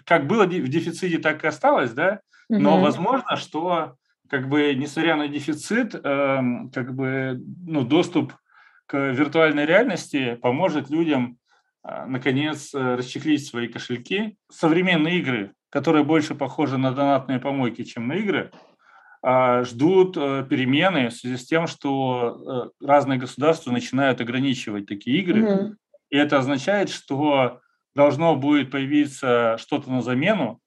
как 0.06 0.28
было 0.28 0.46
в 0.46 0.68
дефиците, 0.68 1.18
так 1.20 1.44
и 1.44 1.48
осталось, 1.48 1.92
да, 1.92 2.22
но 2.50 2.78
mm-hmm. 2.78 2.82
возможно, 2.82 3.36
что 3.36 3.96
как 4.30 4.50
бы 4.50 4.74
несмотря 4.76 5.16
на 5.16 5.28
дефицит, 5.28 5.96
эм, 5.96 6.70
как 6.72 6.94
бы, 6.94 7.42
ну, 7.66 7.84
доступ 7.84 8.34
к 8.86 9.12
виртуальной 9.12 9.66
реальности 9.66 10.36
поможет 10.42 10.90
людям 10.90 11.38
э, 11.84 12.06
наконец 12.06 12.74
расчехлить 12.74 13.46
свои 13.46 13.68
кошельки. 13.68 14.38
Современные 14.50 15.20
игры, 15.20 15.54
которые 15.70 16.04
больше 16.04 16.36
похожи 16.36 16.78
на 16.78 16.92
донатные 16.92 17.40
помойки, 17.40 17.84
чем 17.84 18.08
на 18.08 18.14
игры, 18.14 18.52
ждут 19.64 20.16
э, 20.16 20.46
перемены 20.50 21.10
в 21.10 21.14
связи 21.14 21.36
с 21.36 21.46
тем, 21.46 21.68
что 21.68 22.72
э, 22.80 22.86
разные 22.86 23.20
государства 23.20 23.72
начинают 23.72 24.22
ограничивать 24.22 24.86
такие 24.86 25.20
игры. 25.20 25.44
Угу. 25.44 25.76
И 26.12 26.18
это 26.18 26.38
означает, 26.38 26.90
что 26.90 27.60
должно 27.94 28.36
будет 28.38 28.72
появиться 28.72 29.58
что-то 29.60 29.92
на 29.92 30.02
замену, 30.02 30.62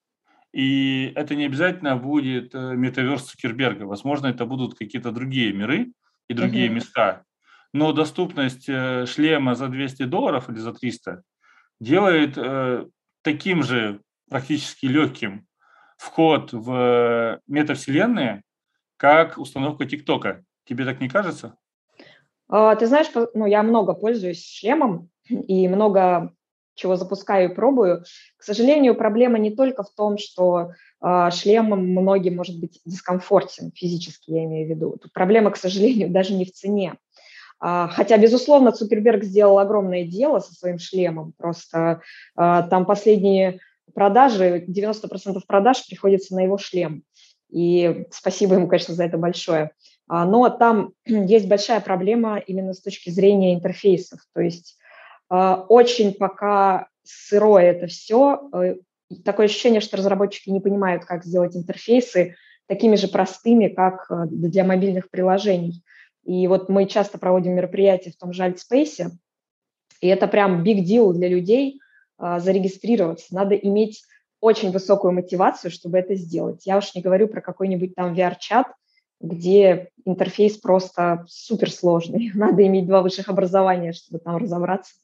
и 0.52 1.12
это 1.14 1.36
не 1.36 1.46
обязательно 1.46 1.96
будет 1.96 2.54
э, 2.54 2.74
метаверс 2.74 3.30
Цукерберга. 3.30 3.84
Возможно, 3.84 4.26
это 4.26 4.44
будут 4.44 4.76
какие-то 4.76 5.10
другие 5.10 5.52
миры 5.54 5.92
и 6.28 6.34
другие 6.34 6.66
угу. 6.66 6.74
места. 6.74 7.24
Но 7.72 7.92
доступность 7.92 8.64
шлема 8.64 9.54
за 9.54 9.68
200 9.68 10.02
долларов 10.02 10.50
или 10.50 10.58
за 10.58 10.74
300 10.74 11.22
делает 11.78 12.36
таким 13.22 13.62
же 13.62 14.00
практически 14.28 14.86
легким 14.86 15.46
вход 15.96 16.52
в 16.52 17.40
метавселенные, 17.46 18.42
как 19.00 19.38
установка 19.38 19.86
ТикТока. 19.86 20.44
Тебе 20.66 20.84
так 20.84 21.00
не 21.00 21.08
кажется? 21.08 21.56
А, 22.48 22.76
ты 22.76 22.86
знаешь, 22.86 23.06
ну, 23.32 23.46
я 23.46 23.62
много 23.62 23.94
пользуюсь 23.94 24.44
шлемом 24.44 25.08
и 25.28 25.66
много 25.68 26.34
чего 26.74 26.96
запускаю 26.96 27.50
и 27.50 27.54
пробую. 27.54 28.04
К 28.36 28.42
сожалению, 28.42 28.94
проблема 28.94 29.38
не 29.38 29.56
только 29.56 29.84
в 29.84 29.90
том, 29.90 30.18
что 30.18 30.72
э, 31.02 31.30
шлем 31.32 31.66
многим 31.66 32.36
может 32.36 32.60
быть 32.60 32.80
дискомфортен, 32.84 33.72
физически 33.74 34.32
я 34.32 34.44
имею 34.44 34.66
в 34.66 34.70
виду. 34.70 34.98
Тут 35.00 35.12
проблема, 35.14 35.50
к 35.50 35.56
сожалению, 35.56 36.10
даже 36.12 36.34
не 36.34 36.44
в 36.44 36.52
цене. 36.52 36.96
А, 37.58 37.88
хотя, 37.88 38.18
безусловно, 38.18 38.72
Цукерберг 38.72 39.24
сделал 39.24 39.58
огромное 39.58 40.04
дело 40.04 40.40
со 40.40 40.52
своим 40.52 40.78
шлемом. 40.78 41.32
Просто 41.38 42.02
а, 42.36 42.62
там 42.64 42.84
последние 42.84 43.60
продажи, 43.94 44.64
90% 44.66 45.40
продаж 45.46 45.86
приходится 45.86 46.34
на 46.34 46.40
его 46.40 46.58
шлем. 46.58 47.02
И 47.50 48.06
спасибо 48.10 48.54
ему, 48.54 48.68
конечно, 48.68 48.94
за 48.94 49.04
это 49.04 49.18
большое. 49.18 49.72
А, 50.08 50.24
но 50.24 50.48
там 50.50 50.92
есть 51.06 51.48
большая 51.48 51.80
проблема 51.80 52.38
именно 52.38 52.72
с 52.72 52.80
точки 52.80 53.10
зрения 53.10 53.54
интерфейсов. 53.54 54.20
То 54.34 54.40
есть 54.40 54.76
а, 55.28 55.64
очень 55.68 56.14
пока 56.14 56.88
сырое 57.02 57.72
это 57.72 57.86
все. 57.86 58.48
Э, 58.52 58.76
такое 59.24 59.46
ощущение, 59.46 59.80
что 59.80 59.96
разработчики 59.96 60.50
не 60.50 60.60
понимают, 60.60 61.04
как 61.04 61.24
сделать 61.24 61.56
интерфейсы 61.56 62.36
такими 62.66 62.96
же 62.96 63.08
простыми, 63.08 63.68
как 63.68 64.06
э, 64.10 64.26
для 64.26 64.64
мобильных 64.64 65.10
приложений. 65.10 65.82
И 66.24 66.46
вот 66.46 66.68
мы 66.68 66.86
часто 66.86 67.18
проводим 67.18 67.54
мероприятия 67.54 68.10
в 68.12 68.16
том 68.16 68.32
же 68.32 68.44
Альтспейсе, 68.44 69.10
и 70.00 70.06
это 70.06 70.26
прям 70.26 70.62
big 70.62 70.84
deal 70.84 71.12
для 71.12 71.28
людей, 71.28 71.80
а, 72.18 72.38
зарегистрироваться. 72.40 73.34
Надо 73.34 73.54
иметь 73.54 74.02
очень 74.40 74.72
высокую 74.72 75.12
мотивацию, 75.12 75.70
чтобы 75.70 75.98
это 75.98 76.14
сделать. 76.14 76.66
Я 76.66 76.78
уж 76.78 76.94
не 76.94 77.02
говорю 77.02 77.28
про 77.28 77.40
какой-нибудь 77.40 77.94
там 77.94 78.14
VR-чат, 78.14 78.68
где 79.20 79.90
интерфейс 80.04 80.56
просто 80.56 81.24
суперсложный. 81.28 82.30
Надо 82.34 82.66
иметь 82.66 82.86
два 82.86 83.02
высших 83.02 83.28
образования, 83.28 83.92
чтобы 83.92 84.18
там 84.18 84.36
разобраться. 84.36 84.94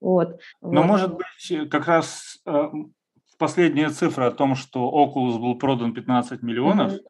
Вот. 0.00 0.40
Но, 0.62 0.80
вот. 0.80 0.86
может 0.86 1.14
быть, 1.14 1.70
как 1.70 1.86
раз 1.86 2.38
э, 2.46 2.70
последняя 3.38 3.90
цифра 3.90 4.28
о 4.28 4.30
том, 4.30 4.54
что 4.54 4.90
Oculus 4.90 5.38
был 5.38 5.58
продан 5.58 5.92
15 5.92 6.42
миллионов, 6.42 6.92
mm-hmm. 6.92 7.06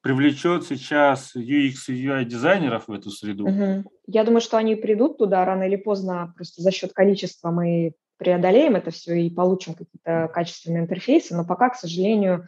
привлечет 0.00 0.64
сейчас 0.64 1.36
UX 1.36 1.74
и 1.88 2.06
UI 2.06 2.24
дизайнеров 2.24 2.88
в 2.88 2.92
эту 2.92 3.10
среду. 3.10 3.46
Mm-hmm. 3.46 3.84
Я 4.06 4.24
думаю, 4.24 4.40
что 4.40 4.56
они 4.56 4.74
придут 4.74 5.18
туда 5.18 5.44
рано 5.44 5.64
или 5.64 5.76
поздно, 5.76 6.32
просто 6.34 6.62
за 6.62 6.70
счет 6.70 6.94
количества 6.94 7.50
мы 7.50 7.92
преодолеем 8.20 8.76
это 8.76 8.90
все 8.90 9.14
и 9.14 9.30
получим 9.30 9.74
какие-то 9.74 10.30
качественные 10.32 10.82
интерфейсы, 10.82 11.34
но 11.34 11.44
пока, 11.44 11.70
к 11.70 11.76
сожалению, 11.76 12.46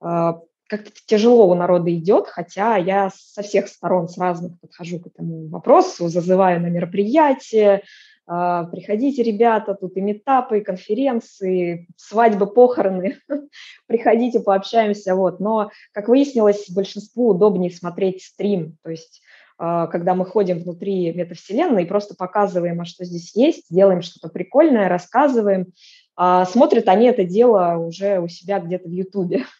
а, 0.00 0.40
как-то 0.68 0.92
тяжело 1.06 1.48
у 1.48 1.54
народа 1.54 1.92
идет, 1.94 2.28
хотя 2.28 2.76
я 2.76 3.10
со 3.10 3.42
всех 3.42 3.68
сторон, 3.68 4.08
с 4.08 4.18
разных 4.18 4.60
подхожу 4.60 5.00
к 5.00 5.06
этому 5.06 5.48
вопросу, 5.48 6.08
зазываю 6.08 6.60
на 6.60 6.66
мероприятия, 6.66 7.82
а, 8.26 8.64
приходите, 8.64 9.22
ребята, 9.22 9.74
тут 9.74 9.96
и 9.96 10.02
метапы, 10.02 10.58
и 10.58 10.64
конференции, 10.64 11.88
свадьбы, 11.96 12.46
похороны, 12.46 13.16
приходите, 13.86 14.40
пообщаемся, 14.40 15.14
вот. 15.14 15.40
Но, 15.40 15.70
как 15.92 16.08
выяснилось, 16.08 16.68
большинству 16.68 17.30
удобнее 17.30 17.70
смотреть 17.70 18.22
стрим, 18.22 18.76
то 18.84 18.90
есть 18.90 19.22
когда 19.58 20.14
мы 20.14 20.24
ходим 20.24 20.60
внутри 20.60 21.12
метавселенной 21.12 21.82
и 21.82 21.86
просто 21.86 22.14
показываем, 22.14 22.80
а 22.80 22.84
что 22.84 23.04
здесь 23.04 23.34
есть, 23.34 23.66
делаем 23.70 24.02
что-то 24.02 24.28
прикольное, 24.28 24.88
рассказываем. 24.88 25.72
А 26.14 26.46
смотрят 26.46 26.88
они 26.88 27.06
это 27.06 27.24
дело 27.24 27.76
уже 27.76 28.20
у 28.20 28.28
себя 28.28 28.60
где-то 28.60 28.88
в 28.88 28.92
Ютубе. 28.92 29.44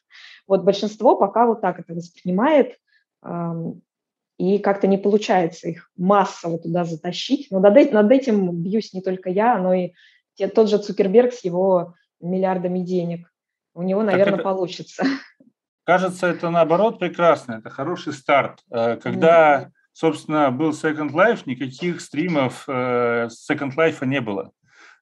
Вот 0.46 0.64
большинство 0.64 1.14
пока 1.14 1.44
вот 1.44 1.60
так 1.60 1.78
это 1.78 1.92
воспринимает, 1.92 2.78
и 4.38 4.58
как-то 4.58 4.86
не 4.86 4.96
получается 4.96 5.68
их 5.68 5.90
массово 5.96 6.58
туда 6.58 6.84
затащить. 6.84 7.48
Но 7.50 7.58
над, 7.58 7.92
над 7.92 8.10
этим 8.10 8.62
бьюсь 8.62 8.94
не 8.94 9.02
только 9.02 9.28
я, 9.30 9.58
но 9.58 9.74
и 9.74 9.92
те, 10.34 10.46
тот 10.48 10.70
же 10.70 10.78
Цукерберг 10.78 11.32
с 11.32 11.44
его 11.44 11.94
миллиардами 12.20 12.78
денег. 12.78 13.30
У 13.74 13.82
него, 13.82 14.02
наверное, 14.02 14.34
это, 14.34 14.42
получится. 14.44 15.04
Кажется, 15.84 16.28
это 16.28 16.50
наоборот 16.50 16.98
прекрасно, 17.00 17.54
это 17.54 17.70
хороший 17.70 18.12
старт. 18.12 18.60
Э, 18.70 18.96
когда 18.96 19.70
собственно, 19.98 20.52
был 20.52 20.70
Second 20.70 21.10
Life, 21.10 21.42
никаких 21.46 22.00
стримов 22.00 22.68
э, 22.68 23.26
Second 23.50 23.74
Life 23.76 24.06
не 24.06 24.20
было. 24.20 24.52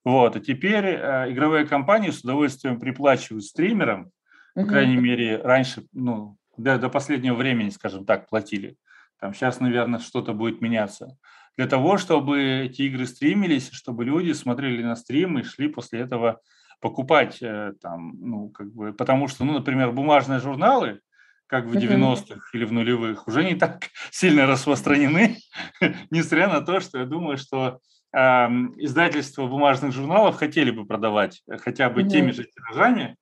Вот. 0.06 0.36
А 0.36 0.40
теперь 0.40 0.86
э, 0.86 1.30
игровые 1.32 1.66
компании 1.66 2.08
с 2.08 2.20
удовольствием 2.20 2.80
приплачивают 2.80 3.44
стримерам, 3.44 4.10
по 4.54 4.64
крайней 4.64 4.96
мере, 4.96 5.36
раньше, 5.36 5.84
ну, 5.92 6.38
до, 6.56 6.78
до 6.78 6.88
последнего 6.88 7.34
времени, 7.34 7.68
скажем 7.68 8.06
так, 8.06 8.26
платили. 8.26 8.78
Там 9.20 9.34
сейчас, 9.34 9.60
наверное, 9.60 10.00
что-то 10.00 10.32
будет 10.32 10.62
меняться. 10.62 11.18
Для 11.58 11.66
того, 11.66 11.98
чтобы 11.98 12.40
эти 12.64 12.82
игры 12.82 13.04
стримились, 13.04 13.68
чтобы 13.72 14.06
люди 14.06 14.32
смотрели 14.32 14.82
на 14.82 14.96
стрим 14.96 15.38
и 15.38 15.42
шли 15.42 15.68
после 15.68 16.00
этого 16.00 16.40
покупать 16.80 17.42
э, 17.42 17.74
там, 17.82 18.14
ну, 18.18 18.48
как 18.48 18.72
бы, 18.72 18.94
потому 18.94 19.28
что, 19.28 19.44
ну, 19.44 19.52
например, 19.52 19.92
бумажные 19.92 20.40
журналы, 20.40 21.00
как 21.46 21.66
в 21.66 21.76
90-х 21.76 22.50
или 22.52 22.64
в 22.64 22.72
нулевых, 22.72 23.26
уже 23.28 23.44
не 23.44 23.54
так 23.54 23.84
сильно 24.10 24.46
распространены, 24.46 25.36
несмотря 26.10 26.48
на 26.48 26.60
то, 26.60 26.80
что 26.80 26.98
я 26.98 27.04
думаю, 27.04 27.38
что 27.38 27.80
издательства 28.14 29.46
бумажных 29.46 29.92
журналов 29.92 30.36
хотели 30.36 30.70
бы 30.70 30.86
продавать 30.86 31.42
хотя 31.58 31.90
бы 31.90 32.04
теми 32.04 32.30
же 32.30 32.44
тиражами. 32.44 33.16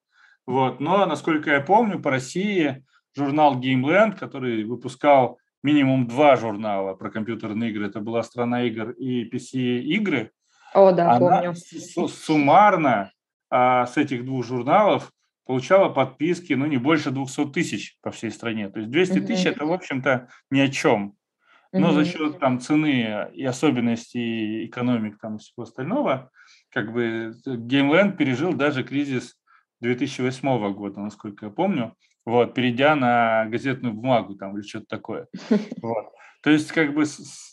Вот. 0.46 0.78
Но, 0.78 1.04
насколько 1.06 1.50
я 1.50 1.60
помню, 1.60 2.00
по 2.00 2.10
России 2.10 2.84
журнал 3.16 3.60
Gameland, 3.60 4.16
который 4.16 4.62
выпускал 4.64 5.38
минимум 5.64 6.06
два 6.06 6.36
журнала 6.36 6.94
про 6.94 7.10
компьютерные 7.10 7.70
игры, 7.70 7.86
это 7.86 8.00
была 8.00 8.22
«Страна 8.22 8.64
игр» 8.64 8.90
и 8.90 9.28
PC-игры, 9.28 10.30
О, 10.74 10.92
да, 10.92 11.12
она 11.12 11.40
помню. 11.40 11.54
суммарно 12.08 13.10
а, 13.50 13.86
с 13.86 13.96
этих 13.96 14.24
двух 14.24 14.44
журналов 14.44 15.10
получала 15.44 15.88
подписки, 15.88 16.52
ну, 16.54 16.66
не 16.66 16.78
больше 16.78 17.10
200 17.10 17.46
тысяч 17.52 17.96
по 18.02 18.10
всей 18.10 18.30
стране. 18.30 18.68
То 18.70 18.80
есть 18.80 18.90
200 18.90 19.12
mm-hmm. 19.12 19.26
тысяч– 19.26 19.46
это, 19.46 19.66
в 19.66 19.72
общем-то, 19.72 20.28
ни 20.50 20.60
о 20.60 20.68
чем. 20.68 21.14
Но 21.72 21.90
mm-hmm. 21.90 21.94
за 21.94 22.04
счет 22.04 22.38
там 22.38 22.60
цены 22.60 23.30
и 23.34 23.44
особенностей 23.44 24.66
экономик 24.66 25.18
там 25.20 25.36
и 25.36 25.38
всего 25.38 25.64
остального, 25.64 26.30
как 26.70 26.92
бы 26.92 27.32
Gameland 27.46 28.16
пережил 28.16 28.54
даже 28.54 28.84
кризис 28.84 29.36
2008 29.80 30.72
года, 30.72 31.00
насколько 31.00 31.46
я 31.46 31.52
помню, 31.52 31.94
вот, 32.24 32.54
перейдя 32.54 32.94
на 32.94 33.44
газетную 33.46 33.92
бумагу 33.92 34.34
там 34.34 34.56
или 34.56 34.66
что-то 34.66 34.86
такое. 34.86 35.26
Вот. 35.82 36.06
То 36.44 36.50
есть 36.50 36.72
как 36.72 36.92
бы 36.92 37.04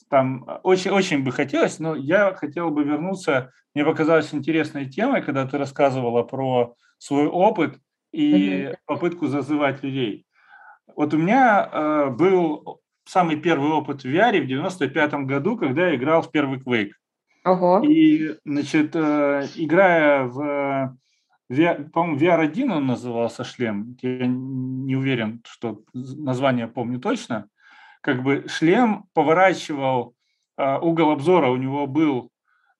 там 0.09 0.45
очень, 0.63 0.91
очень 0.91 1.23
бы 1.23 1.31
хотелось, 1.31 1.79
но 1.79 1.95
я 1.95 2.33
хотел 2.33 2.69
бы 2.71 2.83
вернуться, 2.83 3.53
мне 3.73 3.85
показалась 3.85 4.33
интересной 4.33 4.89
темой, 4.89 5.21
когда 5.21 5.47
ты 5.47 5.57
рассказывала 5.57 6.23
про 6.23 6.75
свой 6.97 7.27
опыт 7.27 7.79
и 8.11 8.33
mm-hmm. 8.33 8.75
попытку 8.85 9.27
зазывать 9.27 9.81
людей. 9.81 10.25
Вот 10.93 11.13
у 11.13 11.17
меня 11.17 11.69
э, 11.71 12.09
был 12.09 12.81
самый 13.05 13.37
первый 13.37 13.71
опыт 13.71 14.03
в 14.03 14.07
VR 14.07 14.41
в 14.41 14.47
95 14.47 15.13
году, 15.25 15.55
когда 15.55 15.87
я 15.87 15.95
играл 15.95 16.21
в 16.21 16.29
первый 16.29 16.59
Quake. 16.59 16.91
Ого. 17.45 17.81
И, 17.85 18.35
значит, 18.43 18.91
э, 18.93 19.47
играя 19.55 20.25
в, 20.25 20.97
VR, 21.49 21.89
по-моему, 21.91 22.19
VR1 22.19 22.71
он 22.75 22.87
назывался 22.87 23.45
шлем, 23.45 23.95
я 24.01 24.25
не 24.27 24.97
уверен, 24.97 25.41
что 25.45 25.81
название 25.93 26.67
помню 26.67 26.99
точно, 26.99 27.47
как 28.01 28.23
бы 28.23 28.45
шлем 28.47 29.05
поворачивал, 29.13 30.15
э, 30.57 30.77
угол 30.79 31.11
обзора 31.11 31.49
у 31.49 31.57
него 31.57 31.87
был 31.87 32.31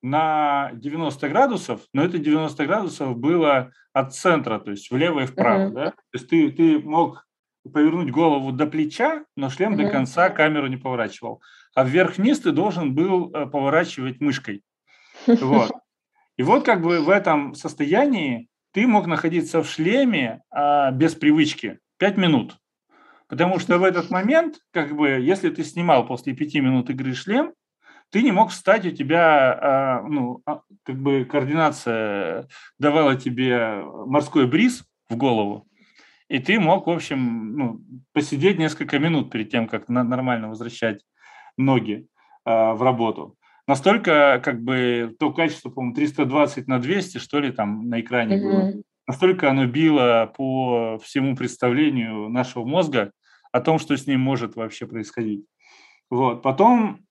на 0.01 0.71
90 0.73 1.29
градусов, 1.29 1.81
но 1.93 2.03
это 2.03 2.17
90 2.17 2.65
градусов 2.65 3.17
было 3.17 3.71
от 3.93 4.13
центра, 4.13 4.59
то 4.59 4.71
есть 4.71 4.89
влево 4.89 5.21
и 5.21 5.25
вправо. 5.25 5.69
Uh-huh. 5.69 5.73
Да? 5.73 5.91
То 5.91 6.13
есть 6.13 6.29
ты, 6.29 6.51
ты 6.51 6.79
мог 6.79 7.27
повернуть 7.71 8.09
голову 8.09 8.51
до 8.51 8.65
плеча, 8.65 9.25
но 9.35 9.49
шлем 9.49 9.73
uh-huh. 9.73 9.83
до 9.83 9.89
конца 9.89 10.29
камеру 10.29 10.67
не 10.67 10.77
поворачивал. 10.77 11.41
А 11.75 11.83
вверх-вниз 11.83 12.39
ты 12.39 12.51
должен 12.51 12.95
был 12.95 13.31
э, 13.31 13.45
поворачивать 13.45 14.19
мышкой. 14.19 14.63
Вот. 15.27 15.71
И 16.37 16.43
вот 16.43 16.65
как 16.65 16.81
бы 16.81 17.01
в 17.01 17.09
этом 17.09 17.53
состоянии 17.53 18.49
ты 18.71 18.87
мог 18.87 19.05
находиться 19.05 19.61
в 19.61 19.69
шлеме 19.69 20.41
а, 20.49 20.91
без 20.91 21.13
привычки 21.13 21.79
5 21.97 22.17
минут. 22.17 22.57
Потому 23.31 23.59
что 23.59 23.77
в 23.77 23.85
этот 23.85 24.09
момент, 24.09 24.59
как 24.73 24.93
бы, 24.93 25.07
если 25.07 25.49
ты 25.51 25.63
снимал 25.63 26.05
после 26.05 26.33
5 26.33 26.55
минут 26.55 26.89
игры 26.89 27.13
шлем, 27.13 27.53
ты 28.09 28.23
не 28.23 28.33
мог 28.33 28.49
встать, 28.49 28.85
у 28.85 28.91
тебя, 28.91 29.53
а, 29.53 30.01
ну, 30.01 30.41
а, 30.45 30.59
как 30.83 30.97
бы 30.97 31.23
координация 31.23 32.49
давала 32.77 33.15
тебе 33.15 33.85
морской 34.05 34.47
бриз 34.47 34.83
в 35.09 35.15
голову, 35.15 35.65
и 36.27 36.39
ты 36.39 36.59
мог, 36.59 36.87
в 36.87 36.89
общем, 36.89 37.55
ну, 37.55 37.81
посидеть 38.11 38.59
несколько 38.59 38.99
минут 38.99 39.31
перед 39.31 39.49
тем, 39.49 39.69
как 39.69 39.87
нормально 39.87 40.49
возвращать 40.49 40.99
ноги 41.57 42.07
э, 42.45 42.73
в 42.73 42.83
работу. 42.83 43.37
Настолько, 43.65 44.41
как 44.43 44.61
бы, 44.61 45.15
то 45.17 45.31
качество, 45.31 45.69
по-моему, 45.69 45.95
320 45.95 46.67
на 46.67 46.79
200, 46.79 47.19
что 47.19 47.39
ли, 47.39 47.53
там 47.53 47.87
на 47.87 48.01
экране 48.01 48.35
mm-hmm. 48.35 48.41
было. 48.41 48.73
Настолько 49.07 49.49
оно 49.49 49.67
било 49.67 50.33
по 50.35 50.99
всему 51.01 51.37
представлению 51.37 52.27
нашего 52.27 52.65
мозга 52.65 53.13
о 53.51 53.61
том, 53.61 53.79
что 53.79 53.95
с 53.95 54.07
ним 54.07 54.19
может 54.19 54.55
вообще 54.55 54.87
происходить. 54.87 55.45
Вот. 56.09 56.41
Потом 56.41 57.05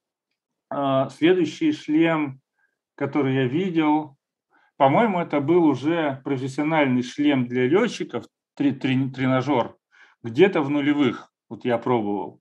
э, 0.70 1.08
следующий 1.10 1.72
шлем, 1.72 2.40
который 2.94 3.34
я 3.34 3.44
видел, 3.46 4.16
по-моему, 4.76 5.20
это 5.20 5.40
был 5.40 5.64
уже 5.64 6.22
профессиональный 6.24 7.02
шлем 7.02 7.46
для 7.46 7.66
летчиков, 7.66 8.24
тренажер 8.56 9.76
где-то 10.22 10.62
в 10.62 10.70
нулевых, 10.70 11.32
вот 11.48 11.64
я 11.64 11.78
пробовал. 11.78 12.40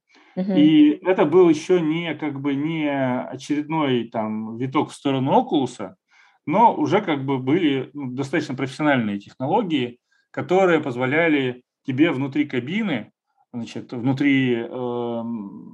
И 0.55 0.91
это 1.05 1.25
был 1.25 1.49
еще 1.49 1.81
не 1.81 2.15
как 2.15 2.39
бы 2.39 2.55
не 2.55 2.89
очередной 2.89 4.09
там 4.09 4.55
виток 4.57 4.91
в 4.91 4.93
сторону 4.93 5.33
Окулуса, 5.33 5.97
но 6.45 6.73
уже 6.73 7.01
как 7.01 7.25
бы 7.25 7.39
были 7.39 7.89
ну, 7.93 8.11
достаточно 8.11 8.55
профессиональные 8.55 9.19
технологии, 9.19 9.99
которые 10.31 10.79
позволяли 10.79 11.63
тебе 11.85 12.11
внутри 12.11 12.45
кабины, 12.45 13.11
значит, 13.53 13.91
внутри, 13.91 14.55
э, 14.55 15.23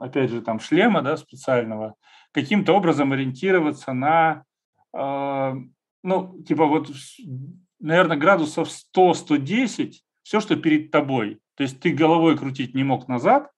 опять 0.02 0.30
же, 0.30 0.42
там 0.42 0.60
шлема, 0.60 1.02
да, 1.02 1.18
специального, 1.18 1.96
каким-то 2.32 2.74
образом 2.74 3.12
ориентироваться 3.12 3.94
на, 3.94 4.44
э, 4.94 5.54
ну, 6.04 6.44
типа 6.44 6.66
вот, 6.66 6.90
наверное, 7.80 8.18
градусов 8.18 8.70
100-110 8.70 9.94
все, 10.24 10.40
что 10.40 10.56
перед 10.56 10.92
тобой. 10.92 11.40
То 11.56 11.64
есть 11.64 11.80
ты 11.80 11.92
головой 11.92 12.38
крутить 12.38 12.74
не 12.74 12.84
мог 12.84 13.08
назад, 13.08 13.52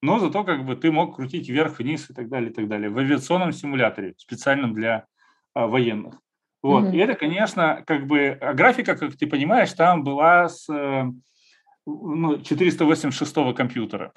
но 0.00 0.18
зато 0.18 0.44
как 0.44 0.64
бы 0.64 0.76
ты 0.76 0.92
мог 0.92 1.16
крутить 1.16 1.48
вверх-вниз 1.48 2.10
и 2.10 2.14
так 2.14 2.28
далее, 2.28 2.50
и 2.50 2.52
так 2.52 2.68
далее. 2.68 2.90
В 2.90 2.98
авиационном 2.98 3.52
симуляторе, 3.52 4.14
специальном 4.16 4.74
для 4.74 5.06
а, 5.54 5.66
военных. 5.66 6.14
Вот. 6.62 6.84
Mm-hmm. 6.84 6.94
И 6.94 6.98
это, 6.98 7.14
конечно, 7.14 7.82
как 7.86 8.06
бы 8.06 8.38
а 8.40 8.54
графика, 8.54 8.96
как 8.96 9.16
ты 9.16 9.26
понимаешь, 9.26 9.72
там 9.72 10.04
была 10.04 10.48
с 10.48 10.68
э, 10.70 11.04
ну, 11.86 12.40
486 12.40 13.34
компьютера. 13.54 14.12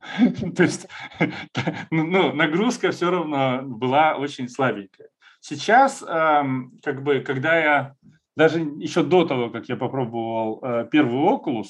То 0.56 0.62
есть 0.62 0.88
ну, 1.90 2.06
ну, 2.06 2.32
нагрузка 2.32 2.90
все 2.90 3.10
равно 3.10 3.62
была 3.62 4.16
очень 4.16 4.48
слабенькая. 4.48 5.08
Сейчас, 5.40 6.00
как 6.00 7.02
бы, 7.02 7.20
когда 7.20 7.58
я 7.58 7.94
даже 8.38 8.60
еще 8.60 9.02
до 9.02 9.24
того, 9.24 9.50
как 9.50 9.68
я 9.68 9.76
попробовал 9.76 10.60
э, 10.62 10.88
первый 10.90 11.16
Oculus, 11.16 11.66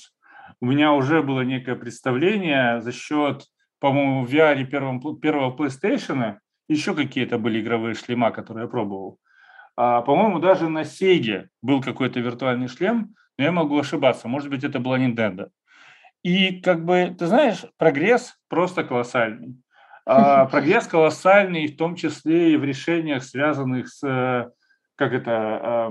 у 0.60 0.66
меня 0.66 0.92
уже 0.92 1.22
было 1.22 1.40
некое 1.40 1.76
представление 1.76 2.82
за 2.82 2.92
счет, 2.92 3.44
по-моему, 3.80 4.26
в 4.26 4.30
VR 4.30 4.64
первого, 4.64 5.18
первого 5.18 5.56
PlayStation, 5.56 6.36
еще 6.68 6.94
какие-то 6.94 7.38
были 7.38 7.60
игровые 7.60 7.94
шлема, 7.94 8.30
которые 8.30 8.64
я 8.64 8.68
пробовал. 8.68 9.18
А, 9.76 10.02
по-моему, 10.02 10.40
даже 10.40 10.68
на 10.68 10.82
Sega 10.82 11.46
был 11.62 11.80
какой-то 11.80 12.20
виртуальный 12.20 12.68
шлем, 12.68 13.14
но 13.38 13.44
я 13.44 13.52
могу 13.52 13.78
ошибаться, 13.78 14.28
может 14.28 14.50
быть, 14.50 14.64
это 14.64 14.80
была 14.80 14.98
Nintendo. 14.98 15.50
И 16.24 16.60
как 16.60 16.84
бы, 16.84 17.14
ты 17.16 17.26
знаешь, 17.26 17.64
прогресс 17.78 18.36
просто 18.48 18.82
колоссальный. 18.82 19.56
А, 20.04 20.46
прогресс 20.50 20.86
колоссальный, 20.86 21.68
в 21.68 21.76
том 21.76 21.94
числе 21.94 22.54
и 22.54 22.56
в 22.56 22.64
решениях, 22.64 23.22
связанных 23.22 23.88
с, 23.88 24.50
как 24.96 25.12
это, 25.12 25.90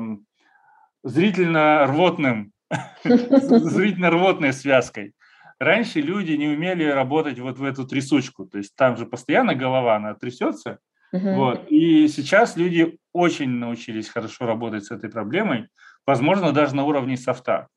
зрительно-рвотным, 1.04 2.52
зрительно-рвотной 3.04 4.52
связкой. 4.52 5.14
Раньше 5.60 6.02
люди 6.02 6.34
не 6.34 6.50
умели 6.50 6.84
работать 6.84 7.40
вот 7.40 7.58
в 7.58 7.64
эту 7.64 7.88
трясучку, 7.88 8.46
то 8.46 8.58
есть 8.58 8.76
там 8.76 8.98
же 8.98 9.06
постоянно 9.06 9.56
голова, 9.56 9.96
она 9.96 10.14
трясется, 10.14 10.80
вот. 11.12 11.68
И 11.70 12.08
сейчас 12.10 12.58
люди 12.58 12.98
очень 13.14 13.50
научились 13.50 14.10
хорошо 14.10 14.46
работать 14.46 14.86
с 14.86 14.92
этой 14.92 15.10
проблемой, 15.10 15.70
возможно, 16.08 16.54
даже 16.54 16.76
на 16.76 16.86
уровне 16.86 17.18
софта. 17.18 17.68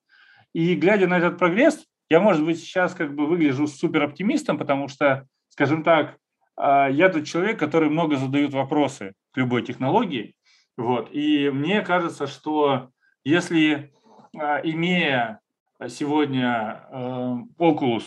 И 0.54 0.74
глядя 0.76 1.06
на 1.06 1.18
этот 1.18 1.38
прогресс, 1.38 1.84
я, 2.08 2.20
может 2.20 2.44
быть, 2.44 2.58
сейчас 2.58 2.94
как 2.94 3.14
бы 3.14 3.26
выгляжу 3.26 3.66
супер 3.66 4.04
оптимистом, 4.04 4.56
потому 4.56 4.88
что, 4.88 5.26
скажем 5.48 5.82
так, 5.82 6.16
а, 6.56 6.88
я 6.88 7.08
тот 7.08 7.24
человек, 7.24 7.58
который 7.58 7.90
много 7.90 8.16
задает 8.16 8.52
вопросы 8.52 9.12
к 9.32 9.36
любой 9.36 9.62
технологии, 9.62 10.34
вот. 10.76 11.10
И 11.12 11.50
мне 11.50 11.82
кажется, 11.82 12.26
что 12.26 12.88
если, 13.22 13.92
а, 14.36 14.60
имея 14.60 15.40
сегодня 15.88 16.84
э, 16.90 17.36
Oculus, 17.58 18.04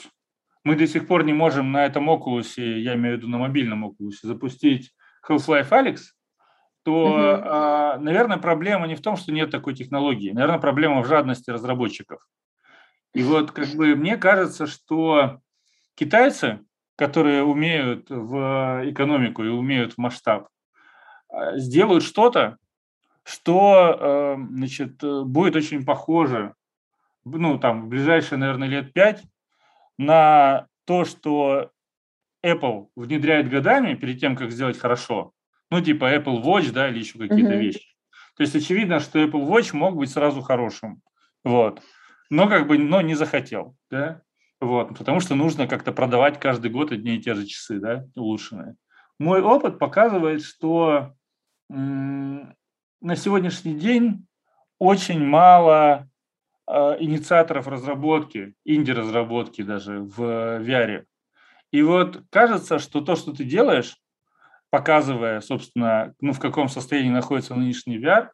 мы 0.63 0.75
до 0.75 0.85
сих 0.85 1.07
пор 1.07 1.23
не 1.23 1.33
можем 1.33 1.71
на 1.71 1.85
этом 1.85 2.09
Oculus, 2.09 2.61
я 2.61 2.93
имею 2.95 3.15
в 3.15 3.17
виду 3.17 3.29
на 3.29 3.39
мобильном 3.39 3.85
Oculus, 3.85 4.17
запустить 4.21 4.91
Half-Life 5.27 5.69
Alyx, 5.69 5.97
то, 6.83 7.17
uh 7.17 7.99
наверное, 7.99 8.37
проблема 8.37 8.87
не 8.87 8.95
в 8.95 9.01
том, 9.01 9.15
что 9.15 9.31
нет 9.31 9.51
такой 9.51 9.73
технологии. 9.75 10.31
Наверное, 10.31 10.59
проблема 10.59 11.01
в 11.01 11.07
жадности 11.07 11.49
разработчиков. 11.49 12.25
И 13.13 13.23
вот 13.23 13.51
как 13.51 13.69
бы 13.75 13.95
мне 13.95 14.17
кажется, 14.17 14.67
что 14.67 15.39
китайцы, 15.95 16.59
которые 16.95 17.43
умеют 17.43 18.09
в 18.09 18.81
экономику 18.85 19.43
и 19.43 19.49
умеют 19.49 19.93
в 19.93 19.97
масштаб, 19.97 20.47
а, 21.29 21.57
сделают 21.57 22.03
что-то, 22.03 22.57
что 23.23 24.35
эм, 24.35 24.49
значит, 24.57 25.03
э, 25.03 25.23
будет 25.23 25.55
очень 25.55 25.85
похоже, 25.85 26.55
ну, 27.23 27.57
там, 27.57 27.83
в 27.83 27.87
ближайшие, 27.87 28.37
наверное, 28.37 28.67
лет 28.67 28.91
пять 28.91 29.23
на 29.97 30.67
то, 30.85 31.05
что 31.05 31.71
Apple 32.45 32.87
внедряет 32.95 33.49
годами 33.49 33.93
перед 33.93 34.19
тем, 34.19 34.35
как 34.35 34.51
сделать 34.51 34.77
хорошо. 34.77 35.31
Ну, 35.73 35.81
типа 35.81 36.13
Apple 36.15 36.43
Watch, 36.43 36.71
да, 36.71 36.89
или 36.89 36.99
еще 36.99 37.17
какие-то 37.17 37.53
mm-hmm. 37.53 37.59
вещи. 37.59 37.95
То 38.37 38.43
есть 38.43 38.55
очевидно, 38.55 38.99
что 38.99 39.19
Apple 39.19 39.47
Watch 39.47 39.75
мог 39.75 39.95
быть 39.95 40.11
сразу 40.11 40.41
хорошим, 40.41 41.01
вот, 41.43 41.81
но 42.29 42.47
как 42.47 42.67
бы, 42.67 42.77
но 42.77 43.01
не 43.01 43.15
захотел, 43.15 43.75
да, 43.89 44.21
вот, 44.61 44.95
потому 44.95 45.19
что 45.19 45.33
нужно 45.33 45.67
как-то 45.67 45.91
продавать 45.91 46.39
каждый 46.39 46.69
год 46.69 46.91
одни 46.91 47.15
и 47.15 47.21
те 47.21 47.33
же 47.33 47.47
часы, 47.47 47.79
да, 47.79 48.05
улучшенные. 48.15 48.75
Мой 49.19 49.41
опыт 49.41 49.79
показывает, 49.79 50.43
что 50.43 51.13
м- 51.71 52.55
на 53.01 53.15
сегодняшний 53.15 53.73
день 53.73 54.27
очень 54.77 55.25
мало 55.25 56.07
э, 56.67 56.97
инициаторов 56.99 57.67
разработки, 57.67 58.53
инди-разработки 58.63 59.63
даже 59.63 60.01
в 60.01 60.21
VR. 60.61 61.05
И 61.71 61.81
вот 61.81 62.21
кажется, 62.29 62.77
что 62.77 63.01
то, 63.01 63.15
что 63.15 63.33
ты 63.33 63.43
делаешь, 63.43 63.97
показывая, 64.73 65.39
собственно, 65.41 66.15
ну, 66.19 66.33
в 66.33 66.39
каком 66.39 66.67
состоянии 66.67 67.11
находится 67.11 67.53
нынешний 67.53 67.99
VR, 67.99 68.29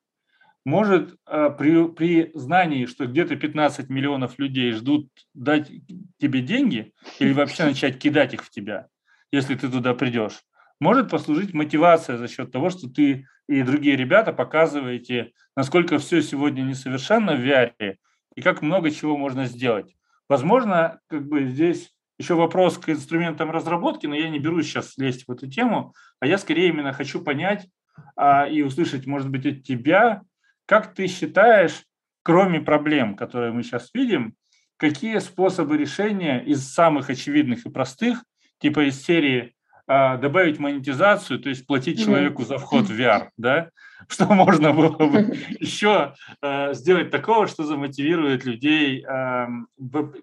может 0.63 1.17
э, 1.27 1.49
при, 1.49 1.85
при 1.89 2.31
знании, 2.33 2.85
что 2.85 3.07
где-то 3.07 3.35
15 3.35 3.89
миллионов 3.89 4.39
людей 4.39 4.71
ждут 4.71 5.09
дать 5.33 5.69
тебе 6.17 6.39
деньги 6.39 6.93
или 7.19 7.33
вообще 7.33 7.65
начать 7.65 7.99
кидать 7.99 8.33
их 8.33 8.45
в 8.45 8.51
тебя, 8.51 8.87
если 9.33 9.53
ты 9.55 9.67
туда 9.67 9.93
придешь, 9.93 10.39
может 10.79 11.09
послужить 11.09 11.53
мотивация 11.53 12.15
за 12.15 12.29
счет 12.29 12.53
того, 12.53 12.69
что 12.69 12.89
ты 12.89 13.27
и 13.49 13.61
другие 13.61 13.97
ребята 13.97 14.31
показываете, 14.31 15.33
насколько 15.57 15.97
все 15.97 16.21
сегодня 16.21 16.61
несовершенно 16.61 17.35
в 17.35 17.41
VR 17.41 17.97
и 18.35 18.41
как 18.41 18.61
много 18.61 18.91
чего 18.91 19.17
можно 19.17 19.43
сделать. 19.43 19.93
Возможно, 20.29 21.01
как 21.09 21.27
бы 21.27 21.43
здесь 21.43 21.91
еще 22.19 22.35
вопрос 22.35 22.77
к 22.77 22.89
инструментам 22.89 23.49
разработки, 23.49 24.05
но 24.05 24.13
я 24.13 24.29
не 24.29 24.39
берусь 24.39 24.67
сейчас 24.67 24.97
лезть 24.97 25.25
в 25.27 25.31
эту 25.31 25.49
тему, 25.49 25.93
а 26.19 26.27
я 26.27 26.37
скорее 26.37 26.67
именно 26.67 26.93
хочу 26.93 27.21
понять 27.21 27.67
а, 28.15 28.45
и 28.45 28.61
услышать, 28.61 29.07
может 29.07 29.29
быть, 29.29 29.45
от 29.45 29.63
тебя, 29.63 30.21
как 30.65 30.93
ты 30.93 31.07
считаешь, 31.07 31.85
кроме 32.23 32.59
проблем, 32.59 33.15
которые 33.15 33.53
мы 33.53 33.63
сейчас 33.63 33.89
видим, 33.93 34.35
какие 34.77 35.17
способы 35.19 35.77
решения 35.77 36.39
из 36.39 36.67
самых 36.67 37.09
очевидных 37.09 37.65
и 37.65 37.69
простых, 37.69 38.23
типа 38.59 38.87
из 38.87 39.01
серии 39.01 39.55
а, 39.87 40.17
добавить 40.17 40.59
монетизацию, 40.59 41.39
то 41.39 41.49
есть 41.49 41.65
платить 41.65 42.03
человеку 42.03 42.43
за 42.43 42.59
вход 42.59 42.85
в 42.85 42.91
VR, 42.91 43.29
да, 43.37 43.71
что 44.07 44.25
можно 44.25 44.71
было 44.71 44.95
бы 44.95 45.35
еще 45.59 46.13
а, 46.41 46.73
сделать 46.73 47.09
такого, 47.09 47.47
что 47.47 47.63
замотивирует 47.63 48.45
людей 48.45 49.03
а, 49.03 49.47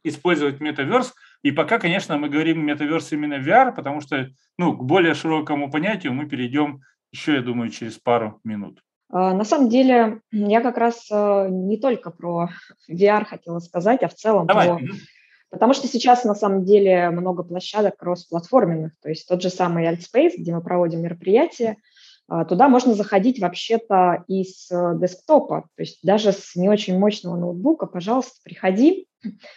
использовать 0.05 0.61
метаверс. 0.61 1.15
И 1.43 1.53
пока, 1.53 1.79
конечно, 1.79 2.17
мы 2.17 2.29
говорим 2.29 2.65
метаверс 2.65 3.13
именно 3.13 3.35
VR, 3.35 3.75
потому 3.75 4.01
что 4.01 4.29
ну, 4.59 4.77
к 4.77 4.85
более 4.85 5.15
широкому 5.15 5.71
понятию 5.71 6.13
мы 6.13 6.27
перейдем 6.27 6.81
еще, 7.13 7.35
я 7.35 7.43
думаю, 7.43 7.71
через 7.71 7.99
пару 7.99 8.41
минут. 8.45 8.83
На 9.09 9.45
самом 9.45 9.69
деле, 9.69 10.21
я 10.33 10.61
как 10.61 10.77
раз 10.79 11.09
не 11.11 11.79
только 11.79 12.11
про 12.11 12.49
VR 12.91 13.25
хотела 13.25 13.61
сказать, 13.61 14.03
а 14.03 14.09
в 14.09 14.15
целом 14.15 14.47
Давай. 14.47 14.69
про 14.69 14.81
Потому 15.51 15.75
что 15.75 15.87
сейчас 15.87 16.25
на 16.25 16.35
самом 16.35 16.65
деле 16.65 17.11
много 17.11 17.43
площадок 17.43 17.97
кроссплатформенных, 17.97 18.93
то 19.01 19.09
есть 19.09 19.29
тот 19.29 19.43
же 19.43 19.49
самый 19.49 19.87
Altspace, 19.89 20.33
где 20.37 20.53
мы 20.53 20.61
проводим 20.61 21.03
мероприятия, 21.03 21.77
а, 22.29 22.45
туда 22.45 22.69
можно 22.69 22.95
заходить 22.95 23.41
вообще-то 23.41 24.25
из 24.27 24.69
э, 24.73 24.99
десктопа, 25.01 25.69
то 25.77 25.83
есть 25.83 26.01
даже 26.03 26.33
с 26.33 26.57
не 26.57 26.69
очень 26.69 26.99
мощного 26.99 27.37
ноутбука, 27.37 27.87
пожалуйста, 27.87 28.41
приходи. 28.43 29.07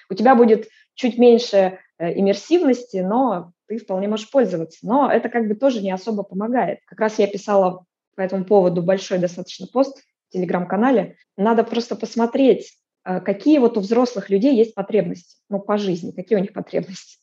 У 0.10 0.14
тебя 0.14 0.36
будет 0.36 0.68
чуть 1.00 1.18
меньше 1.18 1.80
э, 1.98 2.20
иммерсивности, 2.20 2.98
но 2.98 3.54
ты 3.68 3.78
вполне 3.78 4.10
можешь 4.10 4.30
пользоваться. 4.30 4.80
Но 4.82 5.10
это 5.10 5.30
как 5.30 5.48
бы 5.48 5.56
тоже 5.56 5.82
не 5.82 5.92
особо 5.92 6.24
помогает. 6.24 6.80
Как 6.86 7.00
раз 7.00 7.20
я 7.20 7.28
писала 7.28 7.86
по 8.18 8.22
этому 8.22 8.44
поводу 8.44 8.84
большой 8.84 9.18
достаточно 9.18 9.66
пост 9.68 9.98
в 10.28 10.34
телеграм-канале. 10.34 11.16
Надо 11.38 11.64
просто 11.64 11.96
посмотреть, 11.96 12.74
а, 13.06 13.22
какие 13.22 13.60
вот 13.60 13.78
у 13.78 13.80
взрослых 13.80 14.30
людей 14.30 14.54
есть 14.58 14.76
потребности, 14.76 15.38
ну, 15.50 15.62
по 15.62 15.78
жизни, 15.78 16.12
какие 16.12 16.38
у 16.38 16.42
них 16.42 16.52
потребности. 16.52 17.20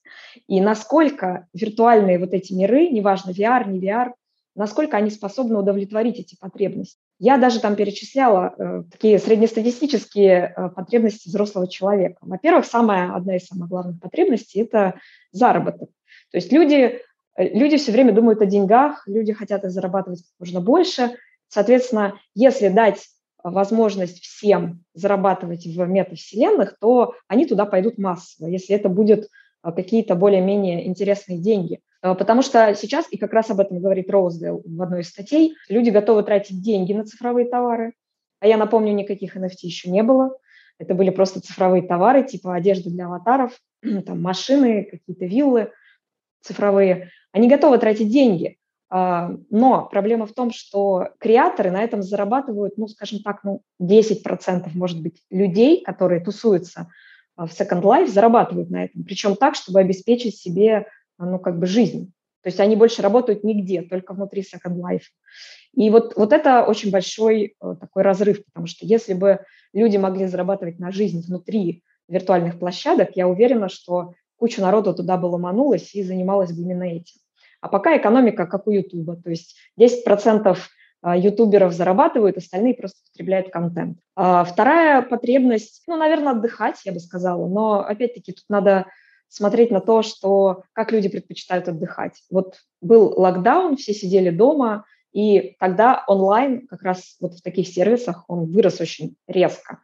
И 0.46 0.58
насколько 0.62 1.46
виртуальные 1.52 2.18
вот 2.18 2.32
эти 2.32 2.54
миры, 2.54 2.88
неважно, 2.88 3.32
VR, 3.32 3.68
не 3.68 3.78
VR, 3.78 4.12
насколько 4.54 4.96
они 4.96 5.10
способны 5.10 5.58
удовлетворить 5.58 6.18
эти 6.18 6.34
потребности. 6.34 6.98
Я 7.18 7.38
даже 7.38 7.60
там 7.60 7.76
перечисляла 7.76 8.54
э, 8.58 8.82
такие 8.90 9.18
среднестатистические 9.18 10.52
э, 10.54 10.68
потребности 10.68 11.28
взрослого 11.28 11.66
человека. 11.66 12.18
Во-первых, 12.20 12.66
самая, 12.66 13.14
одна 13.14 13.36
из 13.36 13.46
самых 13.46 13.68
главных 13.68 14.00
потребностей– 14.00 14.60
это 14.60 15.00
заработок. 15.32 15.88
То 16.30 16.36
есть 16.36 16.52
люди, 16.52 17.00
э, 17.36 17.48
люди 17.58 17.78
все 17.78 17.92
время 17.92 18.12
думают 18.12 18.42
о 18.42 18.46
деньгах, 18.46 19.02
люди 19.06 19.32
хотят 19.32 19.64
их 19.64 19.70
зарабатывать 19.70 20.20
как 20.20 20.30
можно 20.38 20.60
больше. 20.60 21.16
Соответственно, 21.48 22.20
если 22.34 22.68
дать 22.68 23.06
возможность 23.42 24.22
всем 24.22 24.84
зарабатывать 24.92 25.64
в 25.66 25.86
метавселенных, 25.86 26.76
то 26.80 27.14
они 27.28 27.46
туда 27.46 27.64
пойдут 27.64 27.96
массово, 27.96 28.48
если 28.48 28.74
это 28.74 28.88
будут 28.88 29.28
а, 29.62 29.72
какие-то 29.72 30.16
более-менее 30.16 30.86
интересные 30.86 31.38
деньги. 31.38 31.80
А, 32.06 32.14
потому 32.14 32.42
что 32.42 32.72
сейчас, 32.76 33.06
и 33.10 33.16
как 33.16 33.32
раз 33.32 33.50
об 33.50 33.58
этом 33.58 33.80
говорит 33.80 34.10
Роуздейл 34.10 34.62
в 34.64 34.82
одной 34.82 35.00
из 35.00 35.08
статей, 35.08 35.56
люди 35.68 35.90
готовы 35.90 36.22
тратить 36.22 36.62
деньги 36.62 36.92
на 36.92 37.04
цифровые 37.04 37.48
товары. 37.48 37.94
А 38.38 38.46
я 38.46 38.56
напомню, 38.56 38.92
никаких 38.92 39.36
NFT 39.36 39.62
еще 39.62 39.90
не 39.90 40.04
было. 40.04 40.36
Это 40.78 40.94
были 40.94 41.10
просто 41.10 41.40
цифровые 41.40 41.82
товары, 41.82 42.22
типа 42.22 42.54
одежды 42.54 42.90
для 42.90 43.06
аватаров, 43.06 43.58
там 44.06 44.22
машины, 44.22 44.84
какие-то 44.84 45.24
виллы 45.24 45.72
цифровые. 46.42 47.10
Они 47.32 47.48
готовы 47.48 47.78
тратить 47.78 48.10
деньги. 48.10 48.56
А, 48.88 49.32
но 49.50 49.86
проблема 49.86 50.26
в 50.26 50.32
том, 50.32 50.52
что 50.52 51.08
креаторы 51.18 51.72
на 51.72 51.82
этом 51.82 52.04
зарабатывают, 52.04 52.78
ну, 52.78 52.86
скажем 52.86 53.18
так, 53.18 53.42
ну, 53.42 53.62
10% 53.82 54.68
может 54.74 55.02
быть 55.02 55.22
людей, 55.30 55.82
которые 55.82 56.20
тусуются 56.20 56.88
а, 57.34 57.46
в 57.46 57.50
Second 57.50 57.82
Life, 57.82 58.06
зарабатывают 58.06 58.70
на 58.70 58.84
этом. 58.84 59.02
Причем 59.02 59.34
так, 59.34 59.56
чтобы 59.56 59.80
обеспечить 59.80 60.36
себе, 60.36 60.86
ну, 61.18 61.38
как 61.38 61.58
бы 61.58 61.66
жизнь. 61.66 62.12
То 62.42 62.48
есть 62.48 62.60
они 62.60 62.76
больше 62.76 63.02
работают 63.02 63.42
нигде, 63.42 63.82
только 63.82 64.14
внутри 64.14 64.42
Second 64.42 64.76
Life. 64.76 65.06
И 65.74 65.90
вот, 65.90 66.16
вот 66.16 66.32
это 66.32 66.64
очень 66.64 66.90
большой 66.90 67.56
э, 67.60 67.74
такой 67.80 68.02
разрыв, 68.02 68.44
потому 68.44 68.66
что 68.66 68.86
если 68.86 69.14
бы 69.14 69.40
люди 69.72 69.96
могли 69.96 70.26
зарабатывать 70.26 70.78
на 70.78 70.92
жизнь 70.92 71.26
внутри 71.26 71.82
виртуальных 72.08 72.58
площадок, 72.58 73.10
я 73.14 73.26
уверена, 73.26 73.68
что 73.68 74.14
куча 74.36 74.60
народу 74.60 74.94
туда 74.94 75.16
бы 75.16 75.26
ломанулась 75.26 75.94
и 75.94 76.02
занималась 76.02 76.52
бы 76.52 76.62
именно 76.62 76.84
этим. 76.84 77.20
А 77.60 77.68
пока 77.68 77.96
экономика 77.96 78.46
как 78.46 78.66
у 78.68 78.70
Ютуба, 78.70 79.16
то 79.16 79.30
есть 79.30 79.56
10% 79.80 80.56
а, 81.02 81.16
ютуберов 81.16 81.72
зарабатывают, 81.72 82.36
остальные 82.36 82.74
просто 82.74 82.98
потребляют 83.10 83.50
контент. 83.50 83.98
А 84.14 84.44
вторая 84.44 85.02
потребность, 85.02 85.82
ну, 85.86 85.96
наверное, 85.96 86.32
отдыхать, 86.32 86.80
я 86.84 86.92
бы 86.92 87.00
сказала, 87.00 87.48
но 87.48 87.80
опять-таки 87.80 88.32
тут 88.32 88.44
надо 88.48 88.86
смотреть 89.28 89.70
на 89.70 89.80
то, 89.80 90.02
что 90.02 90.62
как 90.72 90.92
люди 90.92 91.08
предпочитают 91.08 91.68
отдыхать. 91.68 92.22
Вот 92.30 92.56
был 92.80 93.12
локдаун, 93.16 93.76
все 93.76 93.92
сидели 93.92 94.30
дома, 94.30 94.84
и 95.12 95.56
тогда 95.58 96.04
онлайн 96.06 96.66
как 96.66 96.82
раз 96.82 97.16
вот 97.20 97.34
в 97.34 97.42
таких 97.42 97.68
сервисах 97.68 98.24
он 98.28 98.52
вырос 98.52 98.80
очень 98.80 99.16
резко. 99.26 99.80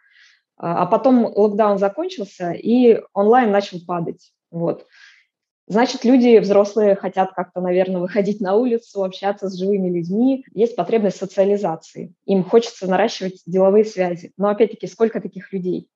А, 0.57 0.83
а 0.83 0.87
потом 0.87 1.25
локдаун 1.25 1.79
закончился, 1.79 2.53
и 2.53 3.01
онлайн 3.15 3.51
начал 3.51 3.79
падать. 3.87 4.33
Вот. 4.51 4.87
Значит, 5.67 6.05
люди 6.05 6.39
взрослые 6.39 6.97
хотят 6.97 7.33
как-то, 7.33 7.61
наверное, 7.61 8.01
выходить 8.01 8.41
на 8.41 8.57
улицу, 8.57 9.05
общаться 9.05 9.49
с 9.49 9.59
живыми 9.59 9.89
людьми. 9.89 10.45
Есть 10.53 10.77
потребность 10.77 11.17
социализации. 11.17 12.13
Им 12.27 12.45
хочется 12.45 12.87
наращивать 12.87 13.41
деловые 13.47 13.85
связи. 13.85 14.33
Но 14.37 14.49
опять-таки, 14.49 14.87
сколько 14.87 15.21
таких 15.21 15.53
людей? 15.53 15.89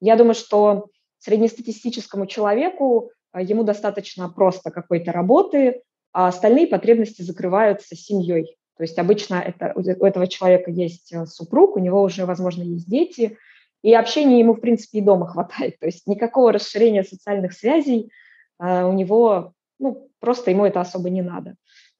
Я 0.00 0.16
думаю, 0.16 0.34
что 0.34 0.88
среднестатистическому 1.18 2.26
человеку 2.26 3.10
а, 3.32 3.42
ему 3.42 3.64
достаточно 3.64 4.28
просто 4.28 4.70
какой-то 4.70 5.12
работы, 5.12 5.82
а 6.12 6.28
остальные 6.28 6.66
потребности 6.66 7.22
закрываются 7.22 7.94
семьей. 7.94 8.56
То 8.76 8.82
есть 8.82 8.98
обычно 8.98 9.36
это, 9.36 9.72
у 9.74 10.04
этого 10.04 10.26
человека 10.26 10.70
есть 10.70 11.12
э, 11.12 11.24
супруг, 11.26 11.76
у 11.76 11.80
него 11.80 12.02
уже, 12.02 12.26
возможно, 12.26 12.62
есть 12.62 12.88
дети, 12.88 13.38
и 13.82 13.94
общения 13.94 14.38
ему, 14.38 14.54
в 14.54 14.60
принципе, 14.60 14.98
и 14.98 15.02
дома 15.02 15.26
хватает. 15.28 15.78
То 15.78 15.86
есть 15.86 16.06
никакого 16.06 16.52
расширения 16.52 17.04
социальных 17.04 17.52
связей– 17.52 18.10
а 18.58 18.86
у 18.86 18.92
него, 18.92 19.52
ну, 19.78 20.10
просто 20.20 20.50
ему 20.50 20.64
это 20.64 20.80
особо 20.80 21.10
не 21.10 21.22
надо. 21.22 21.56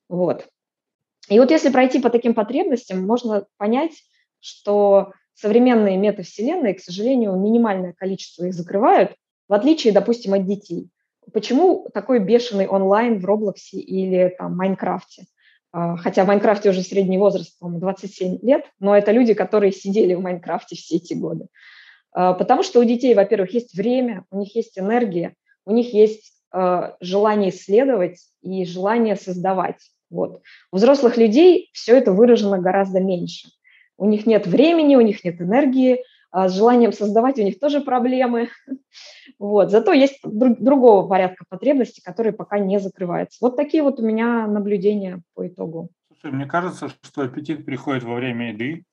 Вот. 0.08 0.48
И 1.28 1.38
вот 1.38 1.50
если 1.50 1.70
пройти 1.70 2.00
по 2.00 2.10
таким 2.10 2.34
потребностям, 2.34 3.04
можно 3.04 3.46
понять, 3.56 3.92
что 4.40 5.12
современные 5.36 5.96
метавселенные, 5.96 6.74
к 6.74 6.80
сожалению, 6.80 7.36
минимальное 7.36 7.92
количество 7.92 8.44
их 8.44 8.54
закрывают, 8.54 9.12
в 9.48 9.54
отличие, 9.54 9.92
допустим, 9.92 10.34
от 10.34 10.44
детей. 10.46 10.88
Почему 11.32 11.88
такой 11.94 12.18
бешеный 12.18 12.66
онлайн 12.66 13.20
в 13.20 13.24
Роблоксе 13.24 13.78
или 13.78 14.34
там 14.36 14.56
Майнкрафте? 14.56 15.26
А, 15.72 15.96
хотя 15.96 16.24
в 16.24 16.26
Майнкрафте 16.26 16.70
уже 16.70 16.82
средний 16.82 17.18
возраст, 17.18 17.56
по-моему, 17.58 17.80
27 17.80 18.38
лет, 18.42 18.64
но 18.80 18.96
это 18.96 19.12
люди, 19.12 19.34
которые 19.34 19.70
сидели 19.70 20.14
в 20.14 20.20
Майнкрафте 20.20 20.74
все 20.74 20.96
эти 20.96 21.14
годы. 21.14 21.46
А, 22.12 22.34
потому 22.34 22.64
что 22.64 22.80
у 22.80 22.84
детей, 22.84 23.14
во-первых, 23.14 23.54
есть 23.54 23.76
время, 23.76 24.24
у 24.30 24.38
них 24.38 24.56
есть 24.56 24.78
энергия, 24.78 25.34
у 25.64 25.72
них 25.72 25.94
есть 25.94 26.36
Э, 26.56 26.92
желание 27.00 27.50
исследовать 27.50 28.18
и 28.40 28.64
желание 28.64 29.16
создавать. 29.16 29.76
Вот. 30.08 30.40
У 30.72 30.76
взрослых 30.76 31.18
людей 31.18 31.68
все 31.74 31.98
это 31.98 32.12
выражено 32.12 32.58
гораздо 32.58 32.98
меньше. 33.00 33.48
У 33.96 34.06
них 34.06 34.26
нет 34.26 34.46
времени, 34.46 34.96
у 34.96 35.00
них 35.00 35.24
нет 35.24 35.40
энергии, 35.40 36.02
а 36.30 36.48
с 36.48 36.54
желанием 36.54 36.92
создавать 36.92 37.38
у 37.38 37.42
них 37.42 37.58
тоже 37.58 37.80
проблемы. 37.80 38.50
Вот. 39.38 39.70
Зато 39.70 39.92
есть 39.92 40.20
друг, 40.22 40.58
другого 40.60 41.06
порядка 41.06 41.44
потребностей, 41.48 42.00
которые 42.00 42.32
пока 42.32 42.58
не 42.58 42.78
закрываются. 42.78 43.38
Вот 43.40 43.56
такие 43.56 43.82
вот 43.82 43.98
у 44.00 44.02
меня 44.02 44.46
наблюдения 44.46 45.20
по 45.34 45.46
итогу. 45.46 45.90
Слушай, 46.08 46.34
мне 46.34 46.46
кажется, 46.46 46.88
что 46.88 47.22
аппетит 47.22 47.66
приходит 47.66 48.04
во 48.04 48.14
время 48.14 48.52
еды. 48.52 48.84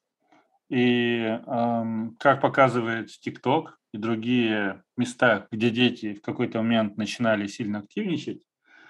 И 0.69 1.19
эм, 1.19 2.15
как 2.19 2.41
показывает 2.41 3.09
ТикТок 3.09 3.79
и 3.93 3.97
другие 3.97 4.83
места, 4.97 5.47
где 5.51 5.69
дети 5.69 6.15
в 6.15 6.21
какой-то 6.21 6.61
момент 6.61 6.97
начинали 6.97 7.47
сильно 7.47 7.79
активничать, 7.79 8.43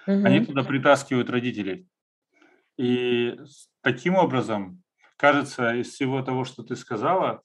угу. 0.08 0.26
они 0.26 0.46
туда 0.46 0.64
притаскивают 0.64 1.30
родителей. 1.30 1.88
И 2.78 3.38
таким 3.82 4.16
образом, 4.16 4.83
кажется, 5.24 5.74
из 5.76 5.94
всего 5.94 6.22
того, 6.22 6.44
что 6.44 6.64
ты 6.64 6.76
сказала, 6.76 7.44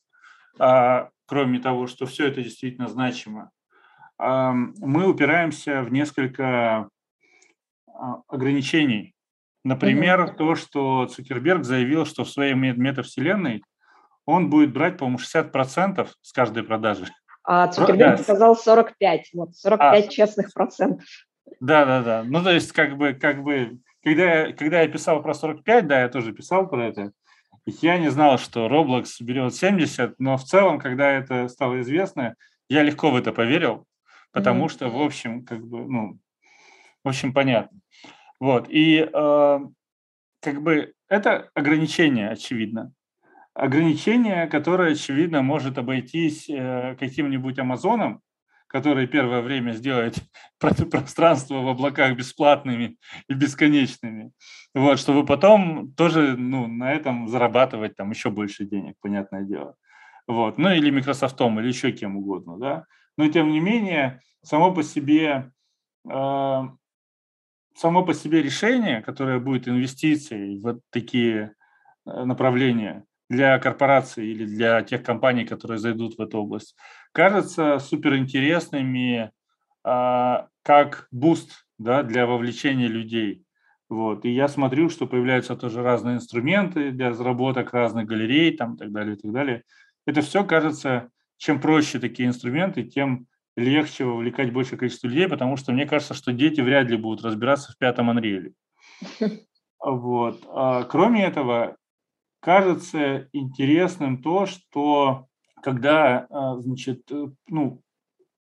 а, 0.59 1.11
кроме 1.27 1.61
того, 1.61 1.87
что 1.87 2.07
все 2.07 2.27
это 2.27 2.43
действительно 2.43 2.89
значимо, 2.89 3.53
а, 4.19 4.53
мы 4.53 5.09
упираемся 5.09 5.83
в 5.83 5.93
несколько 5.93 6.89
а, 7.87 8.23
ограничений. 8.27 9.15
Например, 9.63 10.23
mm 10.23 10.37
то, 10.37 10.57
что 10.57 11.07
Цукерберг 11.07 11.63
заявил, 11.63 12.05
что 12.05 12.25
в 12.25 12.29
своей 12.29 12.55
метавселенной 12.55 13.63
он 14.27 14.51
будет 14.51 14.73
брать, 14.73 14.99
по-моему, 14.99 15.19
60% 15.19 16.09
с 16.21 16.33
каждой 16.33 16.65
продажи. 16.65 17.07
А 17.45 17.69
Цукерберг 17.69 18.17
да. 18.17 18.23
сказал 18.25 18.57
45, 18.57 19.31
вот 19.35 19.55
45 19.55 20.05
а, 20.05 20.09
честных 20.09 20.53
процентов. 20.53 21.07
Да, 21.61 21.85
да, 21.85 22.03
да. 22.03 22.25
Ну, 22.27 22.43
то 22.43 22.51
есть, 22.51 22.73
как 22.73 22.97
бы, 22.97 23.13
как 23.13 23.45
бы, 23.45 23.79
когда 24.03 24.25
я, 24.25 24.53
когда 24.53 24.81
я 24.81 24.89
писал 24.89 25.23
про 25.23 25.33
45, 25.33 25.87
да, 25.87 26.01
я 26.01 26.09
тоже 26.09 26.33
писал 26.33 26.69
про 26.69 26.85
это. 26.85 27.13
Я 27.69 27.99
не 27.99 28.11
знал, 28.11 28.39
что 28.39 28.67
Roblox 28.67 29.07
берет 29.21 29.55
70, 29.55 30.19
но 30.19 30.39
в 30.39 30.45
целом, 30.45 30.79
когда 30.79 31.11
это 31.11 31.49
стало 31.49 31.83
известно, 31.83 32.35
я 32.71 32.83
легко 32.83 33.11
в 33.11 33.17
это 33.17 33.31
поверил, 33.31 33.87
потому 34.33 34.65
mm-hmm. 34.65 34.71
что, 34.71 34.89
в 34.89 35.03
общем, 35.03 35.45
как 35.45 35.67
бы, 35.67 35.87
ну, 35.87 36.19
в 37.05 37.09
общем, 37.09 37.35
понятно. 37.35 37.79
Вот, 38.41 38.69
и 38.71 39.01
э, 39.01 39.59
как 40.41 40.63
бы 40.63 40.95
это 41.11 41.51
ограничение, 41.53 42.31
очевидно. 42.31 42.93
Ограничение, 43.53 44.47
которое, 44.47 44.93
очевидно, 44.93 45.43
может 45.43 45.77
обойтись 45.77 46.49
э, 46.49 46.97
каким-нибудь 46.99 47.59
Амазоном, 47.59 48.23
который 48.69 49.07
первое 49.07 49.41
время 49.41 49.73
сделает 49.73 50.17
пространство 50.61 51.61
в 51.61 51.69
облаках 51.69 52.17
бесплатными 52.17 52.97
и 53.29 53.35
бесконечными, 53.35 54.33
вот, 54.75 54.99
чтобы 54.99 55.27
потом 55.27 55.93
тоже 55.95 56.37
ну, 56.37 56.67
на 56.67 56.93
этом 56.93 57.29
зарабатывать 57.29 57.97
там 57.97 58.11
еще 58.11 58.31
больше 58.31 58.65
денег, 58.65 58.95
понятное 59.01 59.43
дело. 59.43 59.75
Вот. 60.27 60.59
Ну 60.59 60.71
или 60.71 60.91
Microsoft, 60.91 61.41
или 61.41 61.69
еще 61.69 61.91
кем 61.93 62.17
угодно. 62.17 62.59
Да? 62.59 62.85
Но 63.17 63.29
тем 63.29 63.51
не 63.51 63.61
менее, 63.61 64.21
само 64.43 64.73
по 64.75 64.83
себе 64.83 65.51
э, 66.09 66.63
само 67.79 68.05
по 68.05 68.13
себе 68.13 68.43
решение, 68.43 69.03
которое 69.03 69.39
будет 69.39 69.69
инвестицией 69.69 70.61
в 70.61 70.81
такие 70.91 71.55
э, 72.07 72.25
направления 72.25 73.05
для 73.31 73.59
корпораций 73.59 74.27
или 74.27 74.45
для 74.45 74.83
тех 74.83 75.03
компаний, 75.03 75.45
которые 75.45 75.79
зайдут 75.79 76.19
в 76.19 76.21
эту 76.21 76.39
область, 76.39 76.77
кажется 77.19 77.81
суперинтересными 77.81 79.33
а, 79.83 80.47
как 80.63 81.09
буст 81.11 81.67
да, 81.77 82.05
для 82.05 82.29
вовлечения 82.29 82.87
людей. 82.87 83.45
Вот. 83.89 84.25
И 84.25 84.31
я 84.31 84.47
смотрю, 84.47 84.89
что 84.89 85.09
появляются 85.09 85.57
тоже 85.57 85.83
разные 85.83 86.15
инструменты 86.15 86.93
для 86.93 87.09
разработок 87.11 87.73
разных 87.73 88.07
галерей 88.07 88.57
там, 88.57 88.77
и 88.77 88.79
так 88.79 88.93
далее, 88.93 89.17
и 89.17 89.19
так 89.19 89.33
далее. 89.33 89.65
Это 90.07 90.23
все 90.23 90.45
кажется, 90.45 91.11
чем 91.39 91.61
проще 91.61 91.99
такие 91.99 92.29
инструменты, 92.29 92.85
тем 92.85 93.27
легче 93.57 94.05
вовлекать 94.05 94.53
большее 94.53 94.79
количество 94.79 95.09
людей, 95.09 95.27
потому 95.27 95.57
что 95.57 95.73
мне 95.73 95.87
кажется, 95.87 96.15
что 96.15 96.33
дети 96.33 96.61
вряд 96.61 96.89
ли 96.89 96.97
будут 96.97 97.25
разбираться 97.25 97.73
в 97.73 97.79
пятом 97.79 98.17
Unreal. 98.17 98.53
Вот. 99.81 100.45
А, 100.49 100.85
кроме 100.85 101.25
этого, 101.25 101.77
кажется 102.41 103.29
интересным 103.33 104.23
то, 104.23 104.47
что 104.47 105.28
когда, 105.63 106.27
а, 106.31 106.59
значит, 106.59 107.11
э, 107.11 107.27
ну, 107.49 107.83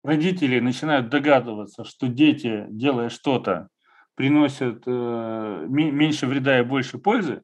родители 0.03 0.59
начинают 0.59 1.09
догадываться, 1.09 1.83
что 1.83 2.07
дети, 2.07 2.65
делая 2.69 3.09
что-то, 3.09 3.69
приносят 4.15 4.83
э, 4.85 5.65
меньше 5.67 6.27
вреда 6.27 6.59
и 6.59 6.63
больше 6.63 6.97
пользы, 6.97 7.41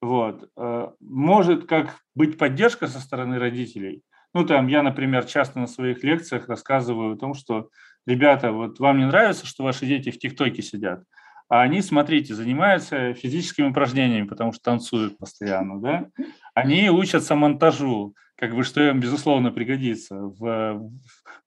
вот, 0.00 0.50
э, 0.56 0.88
может 1.00 1.66
как 1.66 1.98
быть 2.14 2.38
поддержка 2.38 2.86
со 2.86 3.00
стороны 3.00 3.38
родителей. 3.38 4.02
Ну, 4.32 4.46
там, 4.46 4.68
я, 4.68 4.82
например, 4.82 5.24
часто 5.24 5.58
на 5.58 5.66
своих 5.66 6.04
лекциях 6.04 6.48
рассказываю 6.48 7.14
о 7.14 7.18
том, 7.18 7.34
что, 7.34 7.68
ребята, 8.06 8.52
вот 8.52 8.78
вам 8.78 8.98
не 8.98 9.06
нравится, 9.06 9.46
что 9.46 9.64
ваши 9.64 9.86
дети 9.86 10.10
в 10.10 10.18
ТикТоке 10.18 10.62
сидят, 10.62 11.02
а 11.48 11.62
они, 11.62 11.82
смотрите, 11.82 12.32
занимаются 12.34 13.12
физическими 13.14 13.66
упражнениями, 13.66 14.28
потому 14.28 14.52
что 14.52 14.62
танцуют 14.62 15.18
постоянно, 15.18 15.80
да? 15.80 16.06
Они 16.54 16.90
учатся 16.90 17.34
монтажу, 17.34 18.14
как 18.36 18.54
бы, 18.54 18.64
что 18.64 18.80
им, 18.88 19.00
безусловно, 19.00 19.50
пригодится 19.50 20.16
в, 20.16 20.90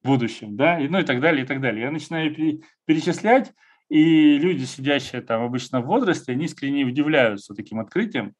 будущем, 0.04 0.56
да, 0.56 0.78
и, 0.78 0.86
ну 0.88 0.98
и 0.98 1.02
так 1.02 1.20
далее, 1.20 1.44
и 1.44 1.46
так 1.46 1.60
далее. 1.60 1.82
Я 1.82 1.90
начинаю 1.90 2.34
перечислять, 2.84 3.52
и 3.88 4.38
люди, 4.38 4.64
сидящие 4.64 5.22
там 5.22 5.42
обычно 5.42 5.80
в 5.80 5.86
возрасте, 5.86 6.32
они 6.32 6.44
искренне 6.44 6.84
удивляются 6.84 7.54
таким 7.54 7.80
открытием. 7.80 8.34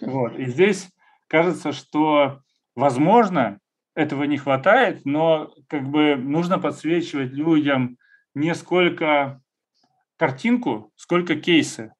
Вот. 0.00 0.38
И 0.38 0.46
здесь 0.46 0.90
кажется, 1.28 1.72
что, 1.72 2.40
возможно, 2.74 3.58
этого 3.94 4.24
не 4.24 4.38
хватает, 4.38 5.04
но 5.04 5.52
как 5.68 5.88
бы 5.88 6.16
нужно 6.16 6.58
подсвечивать 6.58 7.32
людям 7.32 7.96
не 8.34 8.54
сколько 8.54 9.40
картинку, 10.16 10.92
сколько 10.96 11.34
кейсы. 11.34 11.92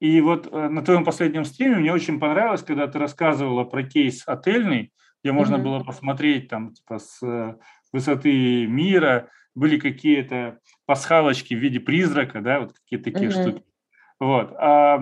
И 0.00 0.20
вот 0.20 0.48
э, 0.50 0.68
на 0.68 0.82
твоем 0.82 1.04
последнем 1.04 1.44
стриме 1.44 1.76
мне 1.76 1.92
очень 1.92 2.20
понравилось, 2.20 2.62
когда 2.62 2.86
ты 2.86 2.98
рассказывала 2.98 3.64
про 3.64 3.82
кейс 3.82 4.22
отельный, 4.26 4.92
где 5.22 5.32
можно 5.32 5.56
mm-hmm. 5.56 5.62
было 5.62 5.80
посмотреть 5.80 6.48
там 6.48 6.74
типа 6.74 6.98
с 6.98 7.22
э, 7.22 7.56
высоты 7.92 8.66
мира, 8.66 9.30
были 9.54 9.78
какие-то 9.78 10.58
пасхалочки 10.84 11.54
в 11.54 11.58
виде 11.58 11.80
призрака, 11.80 12.40
да, 12.40 12.60
вот 12.60 12.72
какие-то 12.72 13.10
такие 13.10 13.30
mm-hmm. 13.30 13.42
штуки. 13.42 13.62
Вот. 14.18 14.52
А 14.58 15.00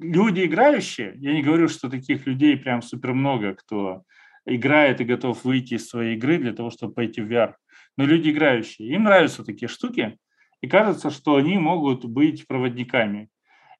люди 0.00 0.44
играющие, 0.44 1.14
я 1.16 1.32
не 1.32 1.42
говорю, 1.42 1.68
что 1.68 1.90
таких 1.90 2.26
людей 2.26 2.56
прям 2.56 2.82
супер 2.82 3.12
много, 3.12 3.54
кто 3.54 4.02
играет 4.46 5.00
и 5.00 5.04
готов 5.04 5.44
выйти 5.44 5.74
из 5.74 5.88
своей 5.88 6.16
игры 6.16 6.38
для 6.38 6.52
того, 6.52 6.70
чтобы 6.70 6.94
пойти 6.94 7.20
в 7.20 7.30
VR. 7.30 7.54
Но 7.96 8.04
люди 8.04 8.30
играющие, 8.30 8.88
им 8.88 9.04
нравятся 9.04 9.44
такие 9.44 9.68
штуки, 9.68 10.18
и 10.60 10.68
кажется, 10.68 11.10
что 11.10 11.36
они 11.36 11.58
могут 11.58 12.04
быть 12.04 12.46
проводниками. 12.46 13.28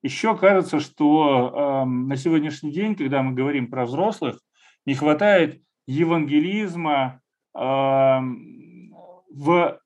Еще 0.04 0.36
кажется, 0.36 0.80
что 0.80 1.48
э, 1.48 1.84
на 1.88 2.16
сегодняшний 2.16 2.70
день, 2.70 2.94
когда 2.94 3.22
мы 3.22 3.32
говорим 3.32 3.70
про 3.70 3.86
взрослых, 3.86 4.38
не 4.84 4.94
хватает 4.94 5.62
евангелизма 5.86 7.22
э, 7.56 7.58
в 7.58 9.80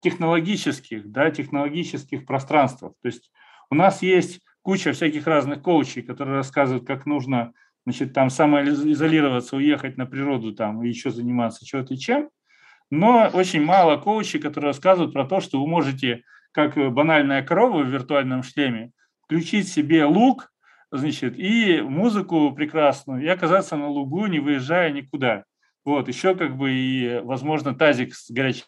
технологических, 0.00 1.10
да, 1.10 1.30
технологических 1.30 2.24
пространствах. 2.24 2.94
То 3.02 3.08
есть 3.08 3.30
у 3.70 3.74
нас 3.74 4.00
есть 4.00 4.40
куча 4.62 4.94
всяких 4.94 5.26
разных 5.26 5.60
коучей, 5.60 6.00
которые 6.00 6.36
рассказывают, 6.36 6.86
как 6.86 7.04
нужно 7.04 7.52
значит, 7.84 8.14
там 8.14 8.30
самоизолироваться, 8.30 9.56
уехать 9.56 9.98
на 9.98 10.06
природу 10.06 10.54
там 10.54 10.82
и 10.82 10.88
еще 10.88 11.10
заниматься 11.10 11.66
чего-то 11.66 11.92
и 11.92 11.98
чем. 11.98 12.30
Но 12.90 13.28
очень 13.34 13.62
мало 13.62 13.98
коучей, 13.98 14.40
которые 14.40 14.68
рассказывают 14.68 15.12
про 15.12 15.26
то, 15.26 15.40
что 15.40 15.60
вы 15.60 15.68
можете 15.68 16.22
как 16.52 16.74
банальная 16.94 17.42
корова 17.42 17.82
в 17.82 17.88
виртуальном 17.88 18.42
шлеме, 18.42 18.92
включить 19.28 19.68
себе 19.68 20.06
лук, 20.06 20.50
значит, 20.90 21.38
и 21.38 21.82
музыку 21.82 22.50
прекрасную, 22.52 23.22
и 23.22 23.26
оказаться 23.28 23.76
на 23.76 23.88
лугу, 23.88 24.26
не 24.26 24.38
выезжая 24.38 24.90
никуда. 24.90 25.44
Вот, 25.84 26.08
еще 26.08 26.34
как 26.34 26.56
бы 26.56 26.72
и, 26.72 27.20
возможно, 27.22 27.74
тазик 27.74 28.14
с 28.14 28.30
горячей 28.30 28.64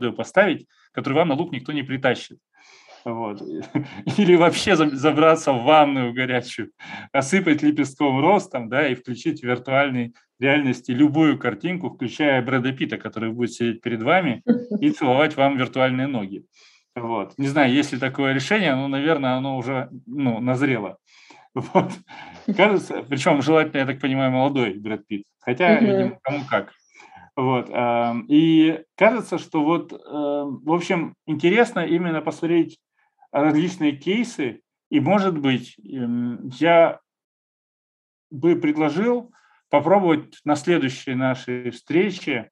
водой 0.00 0.12
поставить, 0.12 0.66
который 0.92 1.14
вам 1.14 1.28
на 1.28 1.34
лук 1.34 1.52
никто 1.52 1.70
не 1.70 1.84
притащит. 1.84 2.38
Вот. 3.04 3.40
Или 4.18 4.34
вообще 4.34 4.74
забраться 4.74 5.52
в 5.52 5.62
ванную 5.62 6.12
горячую, 6.12 6.72
осыпать 7.12 7.62
лепестком 7.62 8.20
ростом, 8.20 8.68
да, 8.68 8.88
и 8.88 8.96
включить 8.96 9.40
в 9.40 9.44
виртуальной 9.44 10.12
реальности 10.40 10.90
любую 10.90 11.38
картинку, 11.38 11.90
включая 11.90 12.42
Брэда 12.42 12.72
Питта, 12.72 12.98
который 12.98 13.30
будет 13.30 13.52
сидеть 13.52 13.80
перед 13.80 14.02
вами 14.02 14.42
и 14.80 14.90
целовать 14.90 15.36
вам 15.36 15.56
виртуальные 15.56 16.08
ноги. 16.08 16.44
Вот. 16.94 17.34
Не 17.38 17.48
знаю, 17.48 17.72
есть 17.72 17.92
ли 17.92 17.98
такое 17.98 18.32
решение, 18.32 18.74
но, 18.74 18.88
наверное, 18.88 19.36
оно 19.36 19.56
уже 19.56 19.90
ну, 20.06 20.40
назрело. 20.40 20.98
Вот. 21.52 21.90
Кажется, 22.56 23.02
причем 23.08 23.42
желательно, 23.42 23.78
я 23.78 23.86
так 23.86 24.00
понимаю, 24.00 24.30
молодой 24.30 24.74
Брэд 24.74 25.04
Питт. 25.08 25.24
Хотя, 25.40 25.76
mm-hmm. 25.76 25.84
видимо, 25.84 26.18
кому 26.22 26.44
как. 26.48 26.72
Вот. 27.34 27.68
И 28.28 28.84
кажется, 28.96 29.36
что 29.38 29.64
вот, 29.64 29.90
в 29.90 30.72
общем, 30.72 31.16
интересно 31.26 31.80
именно 31.80 32.20
посмотреть 32.20 32.78
различные 33.32 33.92
кейсы 33.92 34.62
И, 34.90 35.00
может 35.00 35.38
быть, 35.38 35.76
эм, 35.78 36.50
я 36.58 37.00
бы 38.30 38.56
предложил 38.56 39.32
попробовать 39.68 40.40
на 40.44 40.56
следующей 40.56 41.14
нашей 41.14 41.70
встрече 41.70 42.50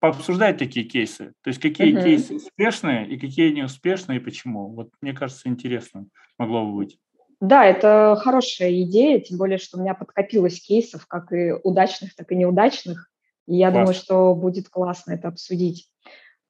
пообсуждать 0.00 0.58
такие 0.58 0.86
кейсы. 0.86 1.32
То 1.42 1.48
есть 1.48 1.60
какие 1.60 1.96
uh-huh. 1.96 2.02
кейсы 2.02 2.34
успешные 2.34 3.08
и 3.08 3.18
какие 3.18 3.52
неуспешные, 3.52 4.18
и 4.18 4.22
почему. 4.22 4.68
Вот 4.68 4.90
мне 5.00 5.12
кажется, 5.12 5.48
интересно 5.48 6.06
могло 6.38 6.64
бы 6.66 6.76
быть. 6.76 6.98
Да, 7.40 7.64
это 7.64 8.18
хорошая 8.22 8.82
идея, 8.82 9.20
тем 9.20 9.38
более, 9.38 9.58
что 9.58 9.76
у 9.76 9.80
меня 9.80 9.94
подкопилось 9.94 10.60
кейсов, 10.60 11.06
как 11.06 11.32
и 11.32 11.52
удачных, 11.52 12.14
так 12.14 12.30
и 12.32 12.36
неудачных. 12.36 13.10
И 13.46 13.56
я 13.56 13.70
Класс. 13.70 13.80
думаю, 13.80 13.94
что 13.94 14.34
будет 14.34 14.68
классно 14.68 15.12
это 15.12 15.28
обсудить. 15.28 15.88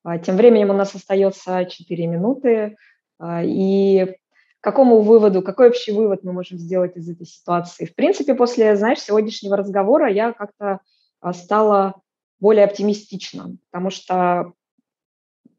А, 0.04 0.18
тем 0.18 0.36
временем 0.36 0.70
у 0.70 0.74
нас 0.74 0.94
остается 0.94 1.64
4 1.64 2.06
минуты. 2.06 2.76
А, 3.18 3.42
и 3.42 4.16
какому 4.60 5.00
выводу, 5.00 5.42
какой 5.42 5.68
общий 5.68 5.92
вывод 5.92 6.22
мы 6.22 6.32
можем 6.32 6.58
сделать 6.58 6.96
из 6.96 7.08
этой 7.08 7.26
ситуации? 7.26 7.86
В 7.86 7.94
принципе, 7.94 8.34
после, 8.34 8.76
знаешь, 8.76 9.00
сегодняшнего 9.00 9.56
разговора 9.56 10.10
я 10.10 10.32
как-то 10.32 10.80
а, 11.20 11.32
стала 11.32 11.94
более 12.40 12.64
оптимистична, 12.64 13.56
потому 13.70 13.90
что 13.90 14.52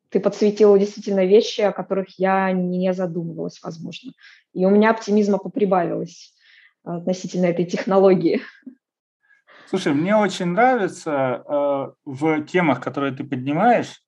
ты 0.09 0.19
подсветила 0.19 0.79
действительно 0.79 1.25
вещи, 1.25 1.61
о 1.61 1.71
которых 1.71 2.19
я 2.19 2.51
не 2.51 2.93
задумывалась, 2.93 3.61
возможно. 3.61 4.13
И 4.53 4.65
у 4.65 4.69
меня 4.69 4.91
оптимизма 4.91 5.37
поприбавилось 5.37 6.33
относительно 6.83 7.47
этой 7.47 7.65
технологии. 7.65 8.41
Слушай, 9.67 9.93
мне 9.93 10.15
очень 10.15 10.47
нравится 10.47 11.11
э, 11.11 11.91
в 12.05 12.43
темах, 12.43 12.81
которые 12.81 13.13
ты 13.13 13.23
поднимаешь, 13.23 14.01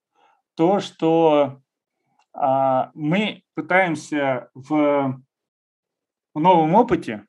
то, 0.55 0.79
что 0.79 1.61
э, 2.33 2.39
мы 2.93 3.43
пытаемся 3.55 4.49
в 4.53 5.19
новом 6.35 6.75
опыте 6.75 7.25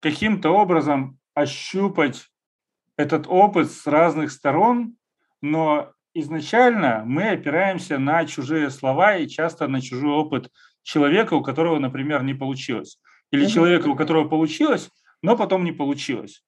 каким-то 0.00 0.50
образом 0.50 1.18
ощупать 1.34 2.28
этот 2.96 3.26
опыт 3.28 3.70
с 3.70 3.86
разных 3.86 4.30
сторон, 4.30 4.96
но 5.42 5.92
изначально 6.14 7.02
мы 7.04 7.30
опираемся 7.30 7.98
на 7.98 8.24
чужие 8.26 8.70
слова 8.70 9.16
и 9.16 9.28
часто 9.28 9.68
на 9.68 9.80
чужой 9.80 10.12
опыт 10.12 10.50
человека, 10.82 11.34
у 11.34 11.42
которого, 11.42 11.78
например, 11.78 12.22
не 12.22 12.34
получилось. 12.34 12.98
Или 13.30 13.46
человека, 13.46 13.88
у 13.88 13.96
которого 13.96 14.28
получилось, 14.28 14.90
но 15.22 15.36
потом 15.36 15.64
не 15.64 15.72
получилось. 15.72 16.44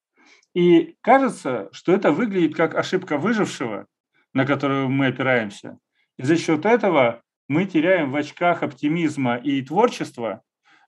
И 0.54 0.96
кажется, 1.00 1.68
что 1.72 1.92
это 1.92 2.12
выглядит 2.12 2.54
как 2.54 2.74
ошибка 2.74 3.18
выжившего, 3.18 3.87
на 4.32 4.46
которую 4.46 4.88
мы 4.88 5.09
опираемся. 5.09 5.78
И 6.16 6.22
за 6.22 6.37
счет 6.37 6.64
этого 6.64 7.22
мы 7.48 7.66
теряем 7.66 8.11
в 8.11 8.16
очках 8.16 8.62
оптимизма 8.62 9.37
и 9.37 9.62
творчества, 9.62 10.42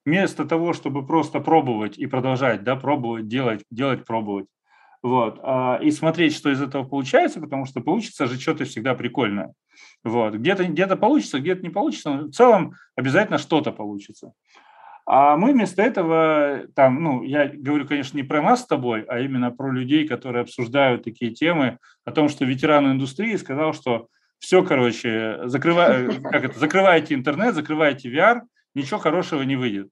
вместо 0.05 0.45
того, 0.45 0.73
чтобы 0.73 1.07
просто 1.07 1.41
пробовать 1.41 1.99
и 1.99 2.07
продолжать, 2.07 2.65
да, 2.65 2.77
пробовать, 2.77 3.29
делать, 3.29 3.65
делать, 3.71 4.05
пробовать. 4.07 4.47
Вот. 5.03 5.39
А, 5.43 5.79
и 5.83 5.91
смотреть, 5.91 6.35
что 6.35 6.51
из 6.51 6.61
этого 6.61 6.85
получается, 6.85 7.41
потому 7.41 7.67
что 7.67 7.81
получится 7.81 8.27
же 8.27 8.39
что-то 8.39 8.65
всегда 8.65 8.95
прикольное. 8.95 9.53
Вот. 10.05 10.35
Где-то 10.35 10.65
где 10.65 10.87
получится, 10.87 11.41
где-то 11.41 11.63
не 11.63 11.71
получится, 11.71 12.11
но 12.11 12.23
в 12.25 12.33
целом 12.33 12.75
обязательно 12.97 13.39
что-то 13.39 13.73
получится. 13.73 14.33
А 15.11 15.39
мы 15.39 15.53
вместо 15.53 15.81
этого, 15.81 16.65
там, 16.75 17.03
ну, 17.03 17.23
я 17.23 17.49
говорю, 17.49 17.87
конечно, 17.87 18.17
не 18.17 18.25
про 18.25 18.43
нас 18.43 18.63
с 18.63 18.67
тобой, 18.67 19.05
а 19.09 19.21
именно 19.21 19.51
про 19.51 19.71
людей, 19.73 20.07
которые 20.07 20.43
обсуждают 20.43 21.03
такие 21.03 21.33
темы, 21.33 21.79
о 22.05 22.13
том, 22.13 22.29
что 22.29 22.45
ветеран 22.45 22.93
индустрии 22.93 23.37
сказал, 23.37 23.73
что 23.73 24.09
все, 24.39 24.63
короче, 24.63 25.41
закрывай, 25.45 26.21
как 26.23 26.45
это, 26.45 26.59
закрывайте 26.59 27.15
интернет, 27.15 27.55
закрывайте 27.55 28.13
VR, 28.13 28.43
ничего 28.75 28.99
хорошего 28.99 29.41
не 29.43 29.57
выйдет. 29.57 29.89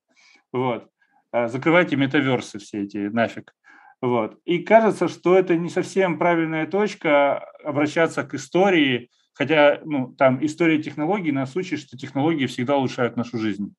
Вот. 0.53 0.89
А 1.33 1.49
закрывайте 1.49 1.97
метаверсы 1.97 2.59
все 2.59 2.83
эти 2.83 2.99
нафиг. 2.99 3.55
Вот. 4.03 4.39
И 4.45 4.59
кажется, 4.59 5.09
что 5.09 5.37
это 5.37 5.57
не 5.57 5.69
совсем 5.69 6.19
правильная 6.19 6.67
точка 6.67 7.39
обращаться 7.65 8.25
к 8.25 8.35
истории, 8.35 9.11
хотя 9.33 9.81
ну, 9.85 10.15
там 10.15 10.45
история 10.45 10.83
технологий 10.83 11.33
нас 11.33 11.57
учит, 11.57 11.81
что 11.81 11.97
технологии 11.97 12.47
всегда 12.47 12.77
улучшают 12.77 13.17
нашу 13.17 13.39
жизнь. 13.39 13.75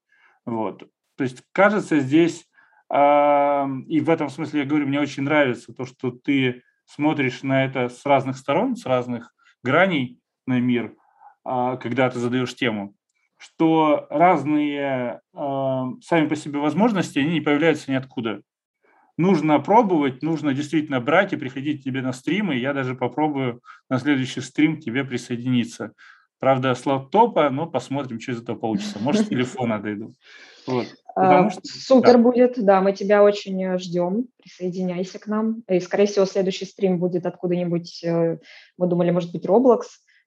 Вот. 0.45 0.83
То 1.17 1.23
есть, 1.23 1.43
кажется, 1.51 1.99
здесь, 1.99 2.45
э, 2.91 3.65
и 3.87 3.99
в 3.99 4.09
этом 4.09 4.29
смысле 4.29 4.61
я 4.61 4.65
говорю, 4.65 4.87
мне 4.87 4.99
очень 4.99 5.23
нравится 5.23 5.73
то, 5.73 5.85
что 5.85 6.11
ты 6.11 6.63
смотришь 6.85 7.43
на 7.43 7.65
это 7.65 7.89
с 7.89 8.05
разных 8.05 8.37
сторон, 8.37 8.75
с 8.75 8.85
разных 8.85 9.33
граней 9.63 10.19
на 10.45 10.59
мир, 10.59 10.95
э, 11.45 11.77
когда 11.81 12.09
ты 12.09 12.19
задаешь 12.19 12.55
тему, 12.55 12.95
что 13.37 14.07
разные 14.09 15.21
э, 15.33 15.83
сами 16.01 16.27
по 16.27 16.35
себе 16.35 16.59
возможности, 16.59 17.19
они 17.19 17.33
не 17.33 17.41
появляются 17.41 17.91
ниоткуда. 17.91 18.41
Нужно 19.17 19.59
пробовать, 19.59 20.21
нужно 20.21 20.53
действительно 20.53 21.01
брать 21.01 21.33
и 21.33 21.37
приходить 21.37 21.83
тебе 21.83 22.01
на 22.01 22.13
стримы. 22.13 22.55
Я 22.55 22.73
даже 22.73 22.95
попробую 22.95 23.61
на 23.89 23.97
следующий 23.97 24.41
стрим 24.41 24.77
к 24.77 24.83
тебе 24.83 25.03
присоединиться. 25.03 25.93
Правда, 26.39 26.75
с 26.75 26.85
лаптопа, 26.85 27.49
но 27.49 27.65
посмотрим, 27.65 28.19
что 28.19 28.33
из 28.33 28.41
этого 28.41 28.55
получится. 28.55 28.99
Может, 28.99 29.25
с 29.25 29.27
телефона 29.29 29.79
дойду. 29.79 30.13
Вот. 30.67 30.87
Потому 31.15 31.47
а, 31.47 31.49
что, 31.49 31.61
Супер 31.63 32.13
да. 32.13 32.17
будет, 32.19 32.63
да, 32.63 32.79
мы 32.79 32.93
тебя 32.93 33.23
очень 33.23 33.63
э, 33.63 33.79
ждем, 33.79 34.27
присоединяйся 34.39 35.17
к 35.17 35.25
нам. 35.25 35.63
И, 35.67 35.79
скорее 35.79 36.05
всего, 36.05 36.25
следующий 36.25 36.65
стрим 36.65 36.99
будет 36.99 37.25
откуда-нибудь, 37.25 38.03
э, 38.03 38.37
мы 38.77 38.87
думали, 38.87 39.09
может 39.09 39.31
быть, 39.31 39.43
Roblox, 39.43 39.81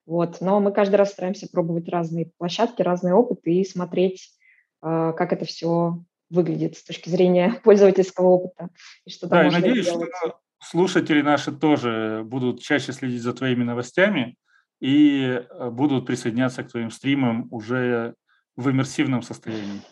вот, 0.04 0.40
но 0.40 0.58
мы 0.58 0.72
каждый 0.72 0.96
раз 0.96 1.12
стараемся 1.12 1.46
пробовать 1.48 1.88
разные 1.88 2.32
площадки, 2.38 2.82
разные 2.82 3.14
опыты 3.14 3.52
и 3.52 3.64
смотреть, 3.64 4.30
э, 4.82 5.12
как 5.16 5.32
это 5.32 5.44
все 5.44 6.02
выглядит 6.30 6.76
с 6.76 6.84
точки 6.84 7.08
зрения 7.08 7.60
пользовательского 7.64 8.26
опыта. 8.26 8.70
И 9.04 9.10
что 9.10 9.28
да, 9.28 9.44
я 9.44 9.50
надеюсь, 9.50 9.86
сделать. 9.86 10.10
что 10.18 10.38
слушатели 10.62 11.22
наши 11.22 11.52
тоже 11.52 12.22
будут 12.24 12.62
чаще 12.62 12.92
следить 12.92 13.22
за 13.22 13.32
твоими 13.32 13.64
новостями 13.64 14.36
и 14.80 15.42
будут 15.72 16.06
присоединяться 16.06 16.62
к 16.62 16.70
твоим 16.70 16.90
стримам 16.90 17.48
уже 17.50 18.14
в 18.56 18.70
иммерсивном 18.70 19.22
состоянии 19.22 19.82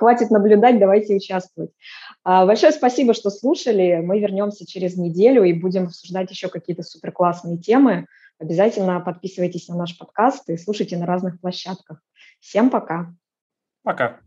хватит 0.00 0.30
наблюдать, 0.30 0.78
давайте 0.78 1.14
участвовать. 1.14 1.72
А, 2.24 2.46
большое 2.46 2.72
спасибо, 2.72 3.12
что 3.12 3.28
слушали. 3.28 4.00
Мы 4.02 4.18
вернемся 4.18 4.66
через 4.66 4.96
неделю 4.96 5.44
и 5.44 5.52
будем 5.52 5.84
обсуждать 5.84 6.30
еще 6.30 6.48
какие-то 6.48 6.82
супер 6.82 7.12
классные 7.12 7.58
темы. 7.58 8.06
Обязательно 8.38 8.98
подписывайтесь 9.00 9.68
на 9.68 9.76
наш 9.76 9.98
подкаст 9.98 10.48
и 10.48 10.56
слушайте 10.56 10.96
на 10.96 11.04
разных 11.04 11.38
площадках. 11.38 12.00
Всем 12.40 12.70
пока. 12.70 13.14
Пока. 13.82 14.20